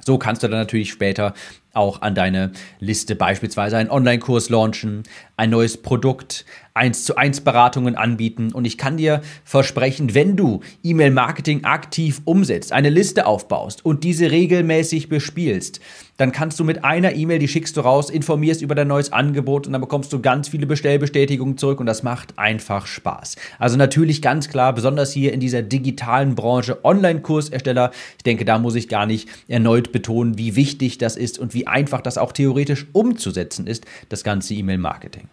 So 0.04 0.18
kannst 0.18 0.42
du 0.42 0.48
dann 0.48 0.58
natürlich 0.58 0.90
später 0.90 1.34
auch 1.72 2.02
an 2.02 2.14
deine 2.14 2.52
Liste 2.80 3.14
beispielsweise 3.14 3.76
einen 3.76 3.90
Online-Kurs 3.90 4.50
launchen, 4.50 5.02
ein 5.36 5.50
neues 5.50 5.76
Produkt, 5.80 6.44
eins 6.74 7.04
zu 7.04 7.16
eins 7.16 7.40
Beratungen 7.40 7.96
anbieten. 7.96 8.52
Und 8.52 8.64
ich 8.64 8.78
kann 8.78 8.96
dir 8.96 9.22
versprechen, 9.44 10.14
wenn 10.14 10.36
du 10.36 10.60
E-Mail-Marketing 10.82 11.64
aktiv 11.64 12.22
umsetzt, 12.24 12.72
eine 12.72 12.90
Liste 12.90 13.26
aufbaust 13.26 13.84
und 13.84 14.04
diese 14.04 14.30
regelmäßig 14.30 15.08
bespielst, 15.08 15.80
dann 16.18 16.30
kannst 16.30 16.60
du 16.60 16.64
mit 16.64 16.84
einer 16.84 17.14
E-Mail, 17.14 17.38
die 17.38 17.48
schickst 17.48 17.76
du 17.76 17.80
raus, 17.80 18.10
informierst 18.10 18.62
über 18.62 18.74
dein 18.74 18.88
neues 18.88 19.12
Angebot 19.12 19.66
und 19.66 19.72
dann 19.72 19.80
bekommst 19.80 20.12
du 20.12 20.20
ganz 20.20 20.48
viele 20.48 20.66
Bestellbestätigungen 20.66 21.56
zurück 21.56 21.80
und 21.80 21.86
das 21.86 22.02
macht 22.02 22.38
einfach 22.38 22.86
Spaß. 22.86 23.36
Also 23.58 23.76
natürlich 23.76 24.22
ganz 24.22 24.48
klar, 24.48 24.72
besonders 24.72 25.12
hier 25.12 25.32
in 25.32 25.40
dieser 25.40 25.62
digitalen 25.62 26.34
Branche 26.34 26.84
Online-Kursersteller. 26.84 27.90
Ich 28.18 28.24
denke, 28.24 28.44
da 28.44 28.58
muss 28.58 28.74
ich 28.74 28.88
gar 28.88 29.06
nicht 29.06 29.28
erneut 29.48 29.90
betonen, 29.90 30.38
wie 30.38 30.54
wichtig 30.54 30.98
das 30.98 31.16
ist 31.16 31.38
und 31.38 31.54
wie 31.54 31.61
einfach 31.66 32.00
das 32.00 32.18
auch 32.18 32.32
theoretisch 32.32 32.86
umzusetzen 32.92 33.66
ist, 33.66 33.84
das 34.08 34.24
ganze 34.24 34.54
E-Mail-Marketing. 34.54 35.28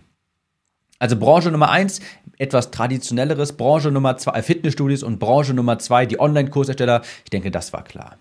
Also 1.00 1.16
Branche 1.18 1.50
Nummer 1.50 1.70
eins, 1.70 2.02
etwas 2.38 2.72
traditionelleres, 2.72 3.54
Branche 3.54 3.92
Nummer 3.92 4.18
zwei, 4.18 4.38
äh, 4.38 4.44
Fitnessstudios 4.44 5.04
und 5.04 5.20
Branche 5.20 5.54
Nummer 5.54 5.80
zwei, 5.80 6.06
die 6.06 6.20
Online-Kursersteller. 6.20 7.02
Ich 7.24 7.30
denke, 7.30 7.52
das 7.52 7.74
war 7.74 7.84
klar. 7.84 8.18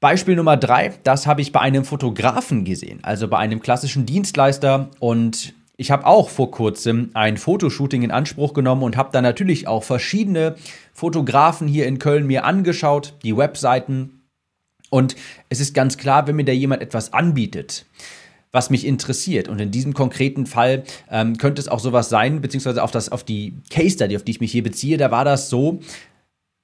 Beispiel 0.00 0.36
Nummer 0.36 0.56
drei, 0.56 0.94
das 1.02 1.26
habe 1.26 1.40
ich 1.40 1.52
bei 1.52 1.60
einem 1.60 1.84
Fotografen 1.84 2.64
gesehen, 2.64 3.00
also 3.02 3.26
bei 3.26 3.38
einem 3.38 3.60
klassischen 3.60 4.06
Dienstleister 4.06 4.90
und 5.00 5.54
ich 5.76 5.90
habe 5.92 6.06
auch 6.06 6.28
vor 6.28 6.50
kurzem 6.50 7.10
ein 7.14 7.36
Fotoshooting 7.36 8.02
in 8.02 8.10
Anspruch 8.10 8.52
genommen 8.52 8.82
und 8.82 8.96
habe 8.96 9.10
dann 9.12 9.22
natürlich 9.22 9.68
auch 9.68 9.84
verschiedene 9.84 10.56
Fotografen 10.92 11.68
hier 11.68 11.86
in 11.86 12.00
Köln 12.00 12.26
mir 12.26 12.44
angeschaut, 12.44 13.14
die 13.22 13.36
Webseiten. 13.36 14.17
Und 14.90 15.16
es 15.48 15.60
ist 15.60 15.74
ganz 15.74 15.98
klar, 15.98 16.26
wenn 16.26 16.36
mir 16.36 16.44
da 16.44 16.52
jemand 16.52 16.82
etwas 16.82 17.12
anbietet, 17.12 17.86
was 18.52 18.70
mich 18.70 18.86
interessiert. 18.86 19.48
Und 19.48 19.60
in 19.60 19.70
diesem 19.70 19.92
konkreten 19.92 20.46
Fall 20.46 20.84
ähm, 21.10 21.36
könnte 21.36 21.60
es 21.60 21.68
auch 21.68 21.80
sowas 21.80 22.08
sein, 22.08 22.40
beziehungsweise 22.40 22.82
auf, 22.82 22.90
das, 22.90 23.10
auf 23.10 23.24
die 23.24 23.54
Case 23.70 23.90
Study, 23.90 24.16
auf 24.16 24.22
die 24.22 24.32
ich 24.32 24.40
mich 24.40 24.52
hier 24.52 24.62
beziehe, 24.62 24.96
da 24.96 25.10
war 25.10 25.24
das 25.24 25.50
so, 25.50 25.80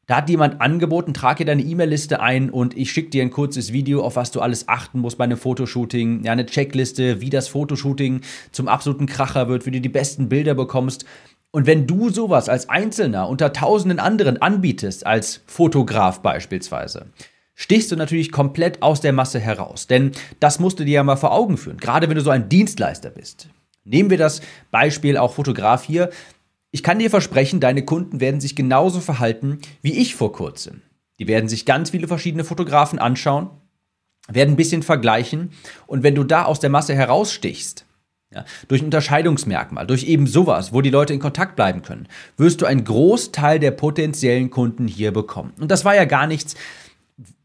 da 0.06 0.16
hat 0.16 0.28
jemand 0.28 0.60
angeboten, 0.60 1.14
trage 1.14 1.46
deine 1.46 1.62
E-Mail-Liste 1.62 2.20
ein 2.20 2.50
und 2.50 2.76
ich 2.76 2.90
schicke 2.90 3.10
dir 3.10 3.22
ein 3.22 3.30
kurzes 3.30 3.72
Video, 3.72 4.02
auf 4.02 4.16
was 4.16 4.30
du 4.30 4.40
alles 4.40 4.68
achten 4.68 4.98
musst 4.98 5.16
bei 5.16 5.24
einem 5.24 5.38
Fotoshooting. 5.38 6.24
Ja, 6.24 6.32
eine 6.32 6.44
Checkliste, 6.44 7.22
wie 7.22 7.30
das 7.30 7.48
Fotoshooting 7.48 8.20
zum 8.52 8.68
absoluten 8.68 9.06
Kracher 9.06 9.48
wird, 9.48 9.64
wie 9.64 9.70
du 9.70 9.80
die 9.80 9.88
besten 9.88 10.28
Bilder 10.28 10.54
bekommst. 10.54 11.06
Und 11.52 11.66
wenn 11.66 11.86
du 11.86 12.10
sowas 12.10 12.48
als 12.50 12.68
Einzelner 12.68 13.28
unter 13.28 13.52
tausenden 13.52 13.98
anderen 13.98 14.42
anbietest, 14.42 15.06
als 15.06 15.40
Fotograf 15.46 16.20
beispielsweise, 16.20 17.06
stichst 17.54 17.92
du 17.92 17.96
natürlich 17.96 18.32
komplett 18.32 18.82
aus 18.82 19.00
der 19.00 19.12
Masse 19.12 19.40
heraus. 19.40 19.86
Denn 19.86 20.12
das 20.40 20.58
musst 20.58 20.80
du 20.80 20.84
dir 20.84 20.94
ja 20.94 21.02
mal 21.02 21.16
vor 21.16 21.32
Augen 21.32 21.56
führen, 21.56 21.78
gerade 21.78 22.08
wenn 22.08 22.16
du 22.16 22.22
so 22.22 22.30
ein 22.30 22.48
Dienstleister 22.48 23.10
bist. 23.10 23.48
Nehmen 23.84 24.10
wir 24.10 24.18
das 24.18 24.40
Beispiel 24.70 25.16
auch 25.16 25.34
Fotograf 25.34 25.84
hier. 25.84 26.10
Ich 26.70 26.82
kann 26.82 26.98
dir 26.98 27.10
versprechen, 27.10 27.60
deine 27.60 27.84
Kunden 27.84 28.20
werden 28.20 28.40
sich 28.40 28.56
genauso 28.56 29.00
verhalten 29.00 29.60
wie 29.82 29.92
ich 29.92 30.14
vor 30.14 30.32
kurzem. 30.32 30.82
Die 31.18 31.28
werden 31.28 31.48
sich 31.48 31.64
ganz 31.64 31.90
viele 31.90 32.08
verschiedene 32.08 32.44
Fotografen 32.44 32.98
anschauen, 32.98 33.50
werden 34.28 34.54
ein 34.54 34.56
bisschen 34.56 34.82
vergleichen 34.82 35.52
und 35.86 36.02
wenn 36.02 36.14
du 36.14 36.24
da 36.24 36.44
aus 36.44 36.58
der 36.58 36.70
Masse 36.70 36.94
herausstichst, 36.94 37.86
ja, 38.34 38.44
durch 38.66 38.82
ein 38.82 38.86
Unterscheidungsmerkmal, 38.86 39.86
durch 39.86 40.04
eben 40.04 40.26
sowas, 40.26 40.72
wo 40.72 40.80
die 40.80 40.90
Leute 40.90 41.12
in 41.14 41.20
Kontakt 41.20 41.54
bleiben 41.54 41.82
können, 41.82 42.08
wirst 42.36 42.60
du 42.60 42.66
einen 42.66 42.82
Großteil 42.82 43.60
der 43.60 43.70
potenziellen 43.70 44.50
Kunden 44.50 44.88
hier 44.88 45.12
bekommen. 45.12 45.52
Und 45.60 45.70
das 45.70 45.84
war 45.84 45.94
ja 45.94 46.04
gar 46.04 46.26
nichts, 46.26 46.56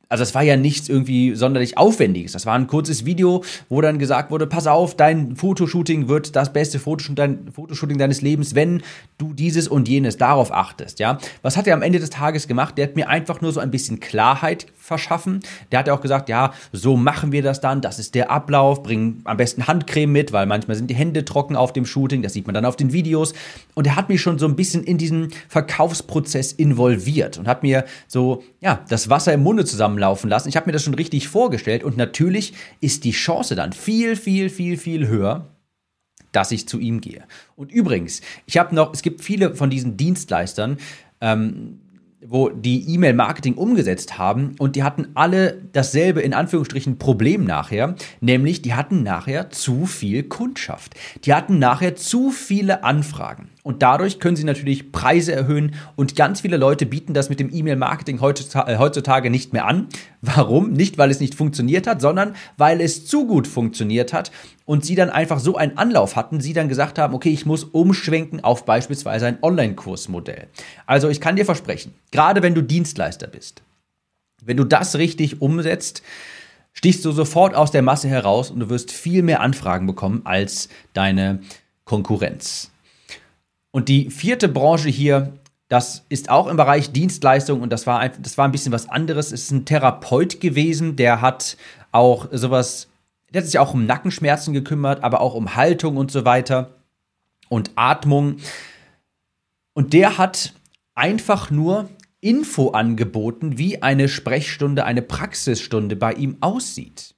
also 0.09 0.23
es 0.23 0.33
war 0.33 0.41
ja 0.41 0.57
nichts 0.57 0.89
irgendwie 0.89 1.35
sonderlich 1.35 1.77
Aufwendiges. 1.77 2.31
Das 2.31 2.47
war 2.47 2.55
ein 2.55 2.65
kurzes 2.65 3.05
Video, 3.05 3.43
wo 3.69 3.79
dann 3.79 3.99
gesagt 3.99 4.31
wurde, 4.31 4.47
pass 4.47 4.65
auf, 4.65 4.97
dein 4.97 5.35
Fotoshooting 5.35 6.07
wird 6.07 6.35
das 6.35 6.51
beste 6.51 6.79
Fotoshooting 6.79 7.97
deines 7.99 8.21
Lebens, 8.21 8.55
wenn 8.55 8.81
du 9.19 9.33
dieses 9.33 9.67
und 9.67 9.87
jenes 9.87 10.17
darauf 10.17 10.51
achtest, 10.51 10.99
ja. 10.99 11.19
Was 11.43 11.57
hat 11.57 11.67
er 11.67 11.75
am 11.75 11.83
Ende 11.83 11.99
des 11.99 12.09
Tages 12.09 12.47
gemacht? 12.47 12.77
Der 12.77 12.87
hat 12.87 12.95
mir 12.95 13.07
einfach 13.07 13.41
nur 13.41 13.51
so 13.51 13.59
ein 13.59 13.69
bisschen 13.69 13.99
Klarheit 13.99 14.65
verschaffen. 14.79 15.41
Der 15.71 15.79
hat 15.79 15.87
ja 15.87 15.93
auch 15.93 16.01
gesagt, 16.01 16.29
ja, 16.29 16.53
so 16.71 16.97
machen 16.97 17.31
wir 17.31 17.43
das 17.43 17.61
dann, 17.61 17.79
das 17.79 17.99
ist 17.99 18.15
der 18.15 18.31
Ablauf, 18.31 18.81
bring 18.81 19.21
am 19.25 19.37
besten 19.37 19.67
Handcreme 19.67 20.11
mit, 20.11 20.33
weil 20.33 20.47
manchmal 20.47 20.75
sind 20.75 20.89
die 20.89 20.95
Hände 20.95 21.23
trocken 21.23 21.55
auf 21.55 21.71
dem 21.73 21.85
Shooting, 21.85 22.23
das 22.23 22.33
sieht 22.33 22.47
man 22.47 22.55
dann 22.55 22.65
auf 22.65 22.75
den 22.75 22.91
Videos. 22.91 23.33
Und 23.75 23.85
er 23.85 23.95
hat 23.95 24.09
mich 24.09 24.21
schon 24.21 24.39
so 24.39 24.47
ein 24.47 24.55
bisschen 24.55 24.83
in 24.83 24.97
diesen 24.97 25.29
Verkaufsprozess 25.47 26.51
involviert 26.51 27.37
und 27.37 27.47
hat 27.47 27.61
mir 27.61 27.85
so, 28.07 28.41
ja, 28.61 28.83
das 28.89 29.09
Wasser 29.11 29.33
im 29.33 29.43
Munde 29.43 29.65
zusammenlaufen 29.99 30.29
lassen. 30.29 30.49
Ich 30.49 30.55
habe 30.55 30.67
mir 30.67 30.73
das 30.73 30.83
schon 30.83 30.93
richtig 30.93 31.27
vorgestellt 31.27 31.83
und 31.83 31.97
natürlich 31.97 32.53
ist 32.79 33.03
die 33.03 33.11
Chance 33.11 33.55
dann 33.55 33.73
viel, 33.73 34.15
viel, 34.15 34.49
viel, 34.49 34.77
viel 34.77 35.07
höher, 35.07 35.47
dass 36.31 36.51
ich 36.51 36.67
zu 36.67 36.79
ihm 36.79 37.01
gehe. 37.01 37.23
Und 37.55 37.71
übrigens, 37.71 38.21
ich 38.45 38.57
habe 38.57 38.73
noch, 38.73 38.93
es 38.93 39.01
gibt 39.01 39.21
viele 39.21 39.55
von 39.55 39.69
diesen 39.69 39.97
Dienstleistern, 39.97 40.77
ähm, 41.21 41.79
wo 42.21 42.49
die 42.49 42.93
E-Mail-Marketing 42.93 43.53
umgesetzt 43.55 44.17
haben 44.17 44.55
und 44.59 44.75
die 44.75 44.83
hatten 44.83 45.07
alle 45.13 45.57
dasselbe 45.71 46.21
in 46.21 46.33
Anführungsstrichen 46.33 46.97
Problem 46.97 47.45
nachher, 47.45 47.95
nämlich 48.19 48.61
die 48.61 48.73
hatten 48.73 49.03
nachher 49.03 49.51
zu 49.51 49.85
viel 49.85 50.23
Kundschaft. 50.23 50.95
Die 51.23 51.33
hatten 51.33 51.59
nachher 51.59 51.95
zu 51.95 52.29
viele 52.31 52.83
Anfragen. 52.83 53.49
Und 53.63 53.81
dadurch 53.81 54.19
können 54.19 54.37
sie 54.37 54.45
natürlich 54.45 54.93
Preise 54.93 55.33
erhöhen 55.33 55.75
und 55.97 56.15
ganz 56.15 56.41
viele 56.41 56.55
Leute 56.55 56.85
bieten 56.85 57.13
das 57.13 57.29
mit 57.29 57.41
dem 57.41 57.53
E-Mail-Marketing 57.53 58.17
äh, 58.17 58.77
heutzutage 58.77 59.29
nicht 59.29 59.51
mehr 59.51 59.65
an. 59.65 59.87
Warum? 60.21 60.71
Nicht, 60.71 60.97
weil 60.97 61.11
es 61.11 61.19
nicht 61.19 61.35
funktioniert 61.35 61.85
hat, 61.85 61.99
sondern 61.99 62.35
weil 62.57 62.79
es 62.79 63.05
zu 63.05 63.27
gut 63.27 63.47
funktioniert 63.47 64.13
hat 64.13 64.31
und 64.65 64.85
sie 64.85 64.95
dann 64.95 65.09
einfach 65.09 65.39
so 65.39 65.57
einen 65.57 65.77
Anlauf 65.77 66.15
hatten, 66.15 66.39
sie 66.39 66.53
dann 66.53 66.69
gesagt 66.69 66.97
haben, 66.97 67.13
okay, 67.13 67.31
ich 67.31 67.45
muss 67.45 67.65
umschwenken 67.65 68.43
auf 68.43 68.63
beispielsweise 68.63 69.27
ein 69.27 69.39
Online-Kursmodell. 69.41 70.47
Also 70.85 71.09
ich 71.09 71.19
kann 71.19 71.35
dir 71.35 71.45
versprechen, 71.45 71.93
gerade 72.11 72.41
wenn 72.41 72.55
du 72.55 72.61
Dienstleister 72.61 73.27
bist, 73.27 73.61
wenn 74.41 74.57
du 74.57 74.63
das 74.63 74.95
richtig 74.95 75.41
umsetzt, 75.41 76.01
stichst 76.71 77.03
du 77.03 77.11
sofort 77.11 77.55
aus 77.55 77.71
der 77.71 77.81
Masse 77.81 78.07
heraus 78.07 78.51
und 78.51 78.61
du 78.61 78.69
wirst 78.69 78.91
viel 78.91 79.21
mehr 79.21 79.41
Anfragen 79.41 79.85
bekommen 79.85 80.21
als 80.23 80.69
deine 80.93 81.41
Konkurrenz. 81.83 82.71
Und 83.71 83.89
die 83.89 84.09
vierte 84.09 84.47
Branche 84.47 84.89
hier, 84.89 85.33
das 85.67 86.05
ist 86.09 86.29
auch 86.29 86.47
im 86.47 86.57
Bereich 86.57 86.91
Dienstleistung 86.91 87.61
und 87.61 87.71
das 87.71 87.85
war, 87.85 87.99
ein, 87.99 88.11
das 88.19 88.37
war 88.37 88.45
ein 88.45 88.51
bisschen 88.51 88.71
was 88.71 88.89
anderes. 88.89 89.31
Es 89.31 89.43
ist 89.43 89.51
ein 89.51 89.65
Therapeut 89.65 90.39
gewesen, 90.39 90.95
der 90.95 91.21
hat 91.21 91.57
auch 91.91 92.27
sowas, 92.31 92.87
der 93.31 93.41
hat 93.41 93.47
sich 93.47 93.59
auch 93.59 93.73
um 93.73 93.85
Nackenschmerzen 93.85 94.53
gekümmert, 94.53 95.03
aber 95.03 95.21
auch 95.21 95.35
um 95.35 95.55
Haltung 95.55 95.97
und 95.97 96.11
so 96.11 96.25
weiter 96.25 96.71
und 97.49 97.71
Atmung. 97.75 98.37
Und 99.73 99.93
der 99.93 100.17
hat 100.17 100.53
einfach 100.95 101.51
nur 101.51 101.89
Info 102.21 102.69
angeboten, 102.71 103.57
wie 103.57 103.81
eine 103.81 104.09
Sprechstunde, 104.09 104.85
eine 104.85 105.01
Praxisstunde 105.01 105.95
bei 105.95 106.13
ihm 106.13 106.37
aussieht. 106.41 107.15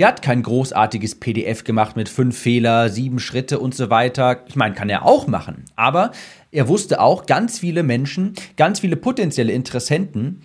Der 0.00 0.08
hat 0.08 0.22
kein 0.22 0.42
großartiges 0.42 1.20
PDF 1.20 1.62
gemacht 1.62 1.94
mit 1.94 2.08
fünf 2.08 2.36
Fehler, 2.36 2.88
sieben 2.88 3.20
Schritte 3.20 3.60
und 3.60 3.76
so 3.76 3.90
weiter. 3.90 4.42
Ich 4.48 4.56
meine, 4.56 4.74
kann 4.74 4.90
er 4.90 5.04
auch 5.04 5.28
machen. 5.28 5.66
Aber 5.76 6.10
er 6.50 6.66
wusste 6.66 7.00
auch, 7.00 7.26
ganz 7.26 7.60
viele 7.60 7.84
Menschen, 7.84 8.34
ganz 8.56 8.80
viele 8.80 8.96
potenzielle 8.96 9.52
Interessenten, 9.52 10.42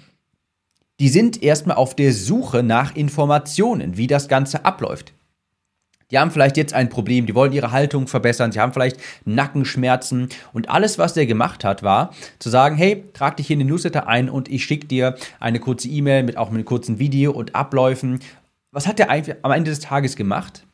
die 0.99 1.09
sind 1.09 1.41
erstmal 1.41 1.77
auf 1.77 1.95
der 1.95 2.13
Suche 2.13 2.61
nach 2.61 2.95
Informationen, 2.95 3.97
wie 3.97 4.05
das 4.05 4.27
Ganze 4.27 4.65
abläuft. 4.65 5.13
Die 6.11 6.17
haben 6.17 6.31
vielleicht 6.31 6.57
jetzt 6.57 6.73
ein 6.73 6.89
Problem, 6.89 7.27
die 7.27 7.35
wollen 7.35 7.53
ihre 7.53 7.71
Haltung 7.71 8.07
verbessern, 8.07 8.51
sie 8.51 8.59
haben 8.59 8.73
vielleicht 8.73 8.97
Nackenschmerzen 9.25 10.29
und 10.53 10.67
alles, 10.67 10.97
was 10.97 11.13
der 11.13 11.27
gemacht 11.27 11.63
hat, 11.63 11.83
war 11.83 12.13
zu 12.39 12.49
sagen, 12.49 12.75
hey, 12.77 13.03
trag 13.13 13.37
dich 13.37 13.47
hier 13.47 13.53
in 13.53 13.59
den 13.59 13.67
Newsletter 13.67 14.07
ein 14.07 14.27
und 14.27 14.49
ich 14.49 14.65
schicke 14.65 14.87
dir 14.87 15.15
eine 15.39 15.59
kurze 15.59 15.87
E-Mail 15.87 16.23
mit 16.23 16.35
auch 16.35 16.49
einem 16.49 16.65
kurzen 16.65 16.97
Video 16.97 17.31
und 17.31 17.53
Abläufen 17.53 18.19
was 18.71 18.87
hat 18.87 18.99
der 18.99 19.09
am 19.41 19.51
Ende 19.51 19.71
des 19.71 19.79
Tages 19.79 20.15
gemacht? 20.15 20.65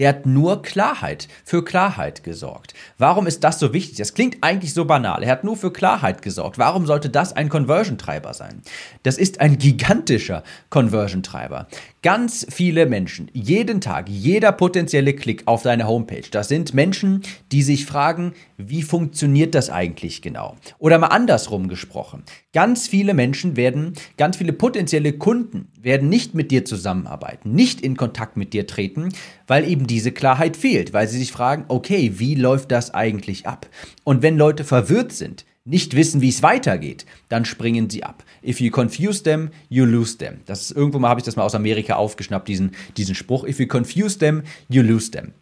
Der 0.00 0.08
hat 0.08 0.26
nur 0.26 0.62
Klarheit, 0.62 1.28
für 1.44 1.62
Klarheit 1.62 2.24
gesorgt. 2.24 2.74
Warum 2.98 3.28
ist 3.28 3.44
das 3.44 3.60
so 3.60 3.72
wichtig? 3.72 3.98
Das 3.98 4.14
klingt 4.14 4.38
eigentlich 4.40 4.74
so 4.74 4.86
banal. 4.86 5.22
Er 5.22 5.30
hat 5.30 5.44
nur 5.44 5.56
für 5.56 5.72
Klarheit 5.72 6.22
gesorgt. 6.22 6.58
Warum 6.58 6.86
sollte 6.86 7.10
das 7.10 7.34
ein 7.34 7.50
Conversion-Treiber 7.50 8.34
sein? 8.34 8.62
Das 9.02 9.18
ist 9.18 9.40
ein 9.40 9.58
gigantischer 9.58 10.42
Conversion-Treiber. 10.70 11.68
Ganz 12.02 12.46
viele 12.50 12.86
Menschen, 12.86 13.30
jeden 13.34 13.82
Tag, 13.82 14.08
jeder 14.08 14.52
potenzielle 14.52 15.12
Klick 15.12 15.42
auf 15.44 15.62
deine 15.64 15.86
Homepage, 15.86 16.24
das 16.30 16.48
sind 16.48 16.72
Menschen, 16.72 17.22
die 17.52 17.62
sich 17.62 17.84
fragen, 17.84 18.32
wie 18.56 18.82
funktioniert 18.82 19.54
das 19.54 19.68
eigentlich 19.68 20.22
genau? 20.22 20.56
Oder 20.78 20.96
mal 20.98 21.08
andersrum 21.08 21.68
gesprochen. 21.68 22.22
Ganz 22.54 22.88
viele 22.88 23.12
Menschen 23.12 23.56
werden, 23.56 23.92
ganz 24.16 24.38
viele 24.38 24.54
potenzielle 24.54 25.12
Kunden 25.12 25.68
werden 25.78 26.08
nicht 26.08 26.34
mit 26.34 26.50
dir 26.50 26.64
zusammenarbeiten, 26.64 27.52
nicht 27.52 27.82
in 27.82 27.98
Kontakt 27.98 28.38
mit 28.38 28.54
dir 28.54 28.66
treten, 28.66 29.10
weil 29.46 29.68
eben 29.68 29.86
diese 29.90 30.12
Klarheit 30.12 30.56
fehlt, 30.56 30.92
weil 30.92 31.08
sie 31.08 31.18
sich 31.18 31.32
fragen, 31.32 31.64
okay, 31.68 32.14
wie 32.16 32.34
läuft 32.34 32.70
das 32.70 32.94
eigentlich 32.94 33.46
ab? 33.46 33.68
Und 34.04 34.22
wenn 34.22 34.38
Leute 34.38 34.64
verwirrt 34.64 35.12
sind, 35.12 35.44
nicht 35.64 35.94
wissen, 35.94 36.20
wie 36.20 36.30
es 36.30 36.42
weitergeht, 36.42 37.04
dann 37.28 37.44
springen 37.44 37.90
sie 37.90 38.02
ab. 38.02 38.24
If 38.42 38.60
you 38.60 38.70
confuse 38.70 39.22
them, 39.22 39.50
you 39.68 39.84
lose 39.84 40.16
them. 40.16 40.40
Das 40.46 40.62
ist 40.62 40.70
irgendwo 40.70 40.98
mal 40.98 41.10
habe 41.10 41.20
ich 41.20 41.24
das 41.24 41.36
mal 41.36 41.42
aus 41.42 41.54
Amerika 41.54 41.96
aufgeschnappt, 41.96 42.48
diesen, 42.48 42.72
diesen 42.96 43.14
Spruch. 43.14 43.44
If 43.44 43.60
you 43.60 43.66
confuse 43.66 44.18
them, 44.18 44.42
you 44.68 44.82
lose 44.82 45.10
them. 45.10 45.32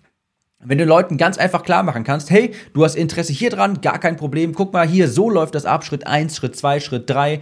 Wenn 0.61 0.79
du 0.79 0.85
Leuten 0.85 1.19
ganz 1.19 1.39
einfach 1.39 1.63
klar 1.63 1.85
machen 1.85 2.03
kannst, 2.03 2.31
hey, 2.31 2.51
du 2.75 2.85
hast 2.85 2.97
Interesse 2.97 3.33
hier 3.33 3.51
dran, 3.51 3.81
gar 3.81 4.01
kein 4.01 4.17
Problem, 4.17 4.55
guck 4.55 4.73
mal 4.73 4.89
hier, 4.89 5.07
so 5.07 5.31
läuft 5.31 5.55
das 5.55 5.67
ab, 5.67 5.85
Schritt 5.85 6.07
1, 6.07 6.37
Schritt 6.37 6.57
2, 6.57 6.81
Schritt 6.81 7.09
3. 7.09 7.41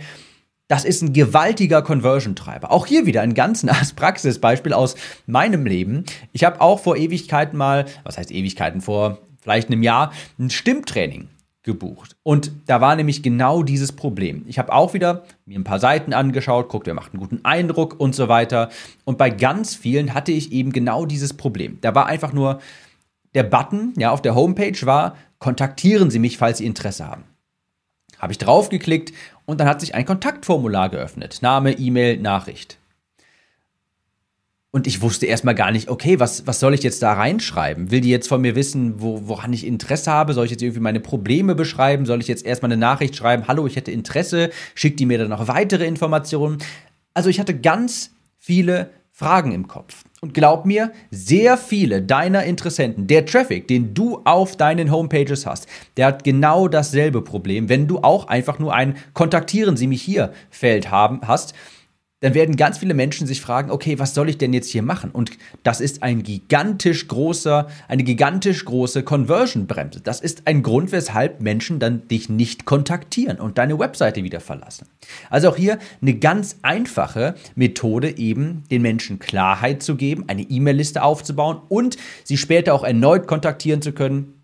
Das 0.68 0.85
ist 0.85 1.02
ein 1.02 1.12
gewaltiger 1.12 1.82
Conversion-Treiber. 1.82 2.73
Auch 2.73 2.87
hier 2.87 3.06
wieder 3.06 3.23
ein 3.23 3.35
ganz 3.35 3.62
nahes 3.64 3.92
Praxisbeispiel 3.92 4.73
aus 4.73 4.96
meinem 5.26 5.66
Leben. 5.66 6.04
Ich 6.32 6.44
habe 6.44 6.61
auch 6.61 6.80
vor 6.80 6.96
Ewigkeiten 6.96 7.56
mal, 7.56 7.87
was 8.04 8.18
heißt 8.18 8.30
Ewigkeiten, 8.30 8.80
vor 8.80 9.18
vielleicht 9.40 9.68
einem 9.68 9.82
Jahr, 9.82 10.12
ein 10.38 10.50
Stimmtraining 10.50 11.28
gebucht. 11.62 12.16
Und 12.23 12.52
da 12.66 12.80
war 12.80 12.96
nämlich 12.96 13.23
genau 13.23 13.62
dieses 13.62 13.92
Problem. 13.92 14.44
Ich 14.46 14.58
habe 14.58 14.73
auch 14.73 14.94
wieder 14.94 15.25
mir 15.44 15.58
ein 15.58 15.64
paar 15.64 15.80
Seiten 15.80 16.12
angeschaut, 16.12 16.68
guckt, 16.68 16.87
wer 16.87 16.94
macht 16.94 17.12
einen 17.12 17.20
guten 17.20 17.44
Eindruck 17.44 18.00
und 18.00 18.14
so 18.14 18.28
weiter. 18.28 18.70
Und 19.04 19.18
bei 19.18 19.30
ganz 19.30 19.75
vielen 19.75 20.14
hatte 20.14 20.32
ich 20.32 20.52
eben 20.52 20.73
genau 20.73 21.06
dieses 21.06 21.35
Problem. 21.35 21.78
Da 21.80 21.94
war 21.94 22.06
einfach 22.06 22.32
nur 22.32 22.61
der 23.35 23.42
Button, 23.42 23.92
ja, 23.96 24.11
auf 24.11 24.23
der 24.23 24.35
Homepage 24.35 24.87
war, 24.87 25.16
kontaktieren 25.38 26.11
Sie 26.11 26.18
mich, 26.18 26.38
falls 26.38 26.58
Sie 26.58 26.66
Interesse 26.66 27.06
haben. 27.06 27.25
Habe 28.18 28.32
ich 28.32 28.38
draufgeklickt 28.38 29.12
und 29.44 29.61
dann 29.61 29.68
hat 29.68 29.80
sich 29.80 29.94
ein 29.94 30.04
Kontaktformular 30.04 30.88
geöffnet. 30.88 31.38
Name, 31.42 31.73
E-Mail, 31.73 32.18
Nachricht. 32.18 32.78
Und 34.76 34.87
ich 34.87 35.00
wusste 35.00 35.25
erstmal 35.25 35.54
gar 35.54 35.70
nicht, 35.70 35.88
okay, 35.88 36.20
was, 36.20 36.46
was 36.46 36.61
soll 36.61 36.75
ich 36.75 36.82
jetzt 36.82 37.02
da 37.02 37.14
reinschreiben? 37.14 37.90
Will 37.90 38.02
die 38.02 38.11
jetzt 38.11 38.28
von 38.28 38.42
mir 38.42 38.54
wissen, 38.54 39.00
wo, 39.00 39.23
woran 39.26 39.52
ich 39.54 39.66
Interesse 39.66 40.11
habe? 40.11 40.35
Soll 40.35 40.44
ich 40.44 40.50
jetzt 40.50 40.61
irgendwie 40.61 40.80
meine 40.80 41.00
Probleme 41.00 41.54
beschreiben? 41.54 42.04
Soll 42.04 42.20
ich 42.20 42.28
jetzt 42.28 42.44
erstmal 42.44 42.70
eine 42.70 42.78
Nachricht 42.78 43.16
schreiben, 43.16 43.49
hallo, 43.49 43.66
ich 43.66 43.76
hätte 43.76 43.90
Interesse? 43.90 44.50
Schickt 44.75 45.00
die 45.00 45.06
mir 45.06 45.16
dann 45.16 45.30
noch 45.30 45.49
weitere 45.49 45.87
Informationen? 45.87 46.58
Also 47.14 47.30
ich 47.30 47.40
hatte 47.40 47.58
ganz 47.58 48.11
viele 48.37 48.90
Fragen 49.12 49.52
im 49.52 49.66
Kopf. 49.66 50.04
Und 50.26 50.35
glaub 50.35 50.66
mir, 50.66 50.90
sehr 51.12 51.56
viele 51.56 52.02
deiner 52.02 52.42
Interessenten, 52.42 53.06
der 53.06 53.26
Traffic, 53.26 53.68
den 53.68 53.95
du 53.95 54.23
auf 54.25 54.56
deinen 54.56 54.90
Homepages 54.90 55.47
hast, 55.47 55.68
der 55.97 56.06
hat 56.06 56.25
genau 56.25 56.66
dasselbe 56.66 57.23
Problem, 57.23 57.68
wenn 57.68 57.87
du 57.87 58.00
auch 58.00 58.26
einfach 58.26 58.59
nur 58.59 58.75
ein 58.75 58.97
Kontaktieren 59.14 59.76
Sie 59.76 59.87
mich 59.87 60.02
hier 60.02 60.33
Feld 60.50 60.90
haben 60.90 61.21
hast 61.23 61.54
dann 62.26 62.35
werden 62.35 62.56
ganz 62.56 62.78
viele 62.78 62.92
Menschen 62.92 63.25
sich 63.28 63.40
fragen, 63.40 63.71
okay, 63.71 64.00
was 64.00 64.12
soll 64.12 64.28
ich 64.28 64.37
denn 64.37 64.52
jetzt 64.52 64.68
hier 64.68 64.83
machen? 64.83 65.12
Und 65.12 65.30
das 65.62 65.80
ist 65.80 66.02
ein 66.02 66.25
gigantisch 66.25 67.06
großer, 67.06 67.68
eine 67.87 68.02
gigantisch 68.02 68.64
große 68.64 69.04
Conversion-Bremse. 69.04 70.00
Das 70.00 70.21
ist 70.21 70.42
ein 70.49 70.64
Grund, 70.64 70.90
weshalb 70.90 71.40
Menschen 71.40 71.78
dann 71.78 72.09
dich 72.09 72.28
nicht 72.28 72.64
kontaktieren 72.64 73.38
und 73.38 73.59
deine 73.59 73.78
Webseite 73.78 74.25
wieder 74.25 74.40
verlassen. 74.40 74.88
Also 75.30 75.50
auch 75.50 75.56
hier 75.56 75.78
eine 76.02 76.14
ganz 76.14 76.56
einfache 76.62 77.37
Methode, 77.54 78.18
eben 78.18 78.64
den 78.73 78.83
Menschen 78.83 79.21
Klarheit 79.21 79.85
zu 79.85 79.95
geben, 79.95 80.25
eine 80.26 80.42
E-Mail-Liste 80.42 81.04
aufzubauen 81.04 81.61
und 81.68 81.97
sie 82.25 82.38
später 82.38 82.75
auch 82.75 82.83
erneut 82.83 83.28
kontaktieren 83.28 83.83
zu 83.83 83.92
können, 83.92 84.36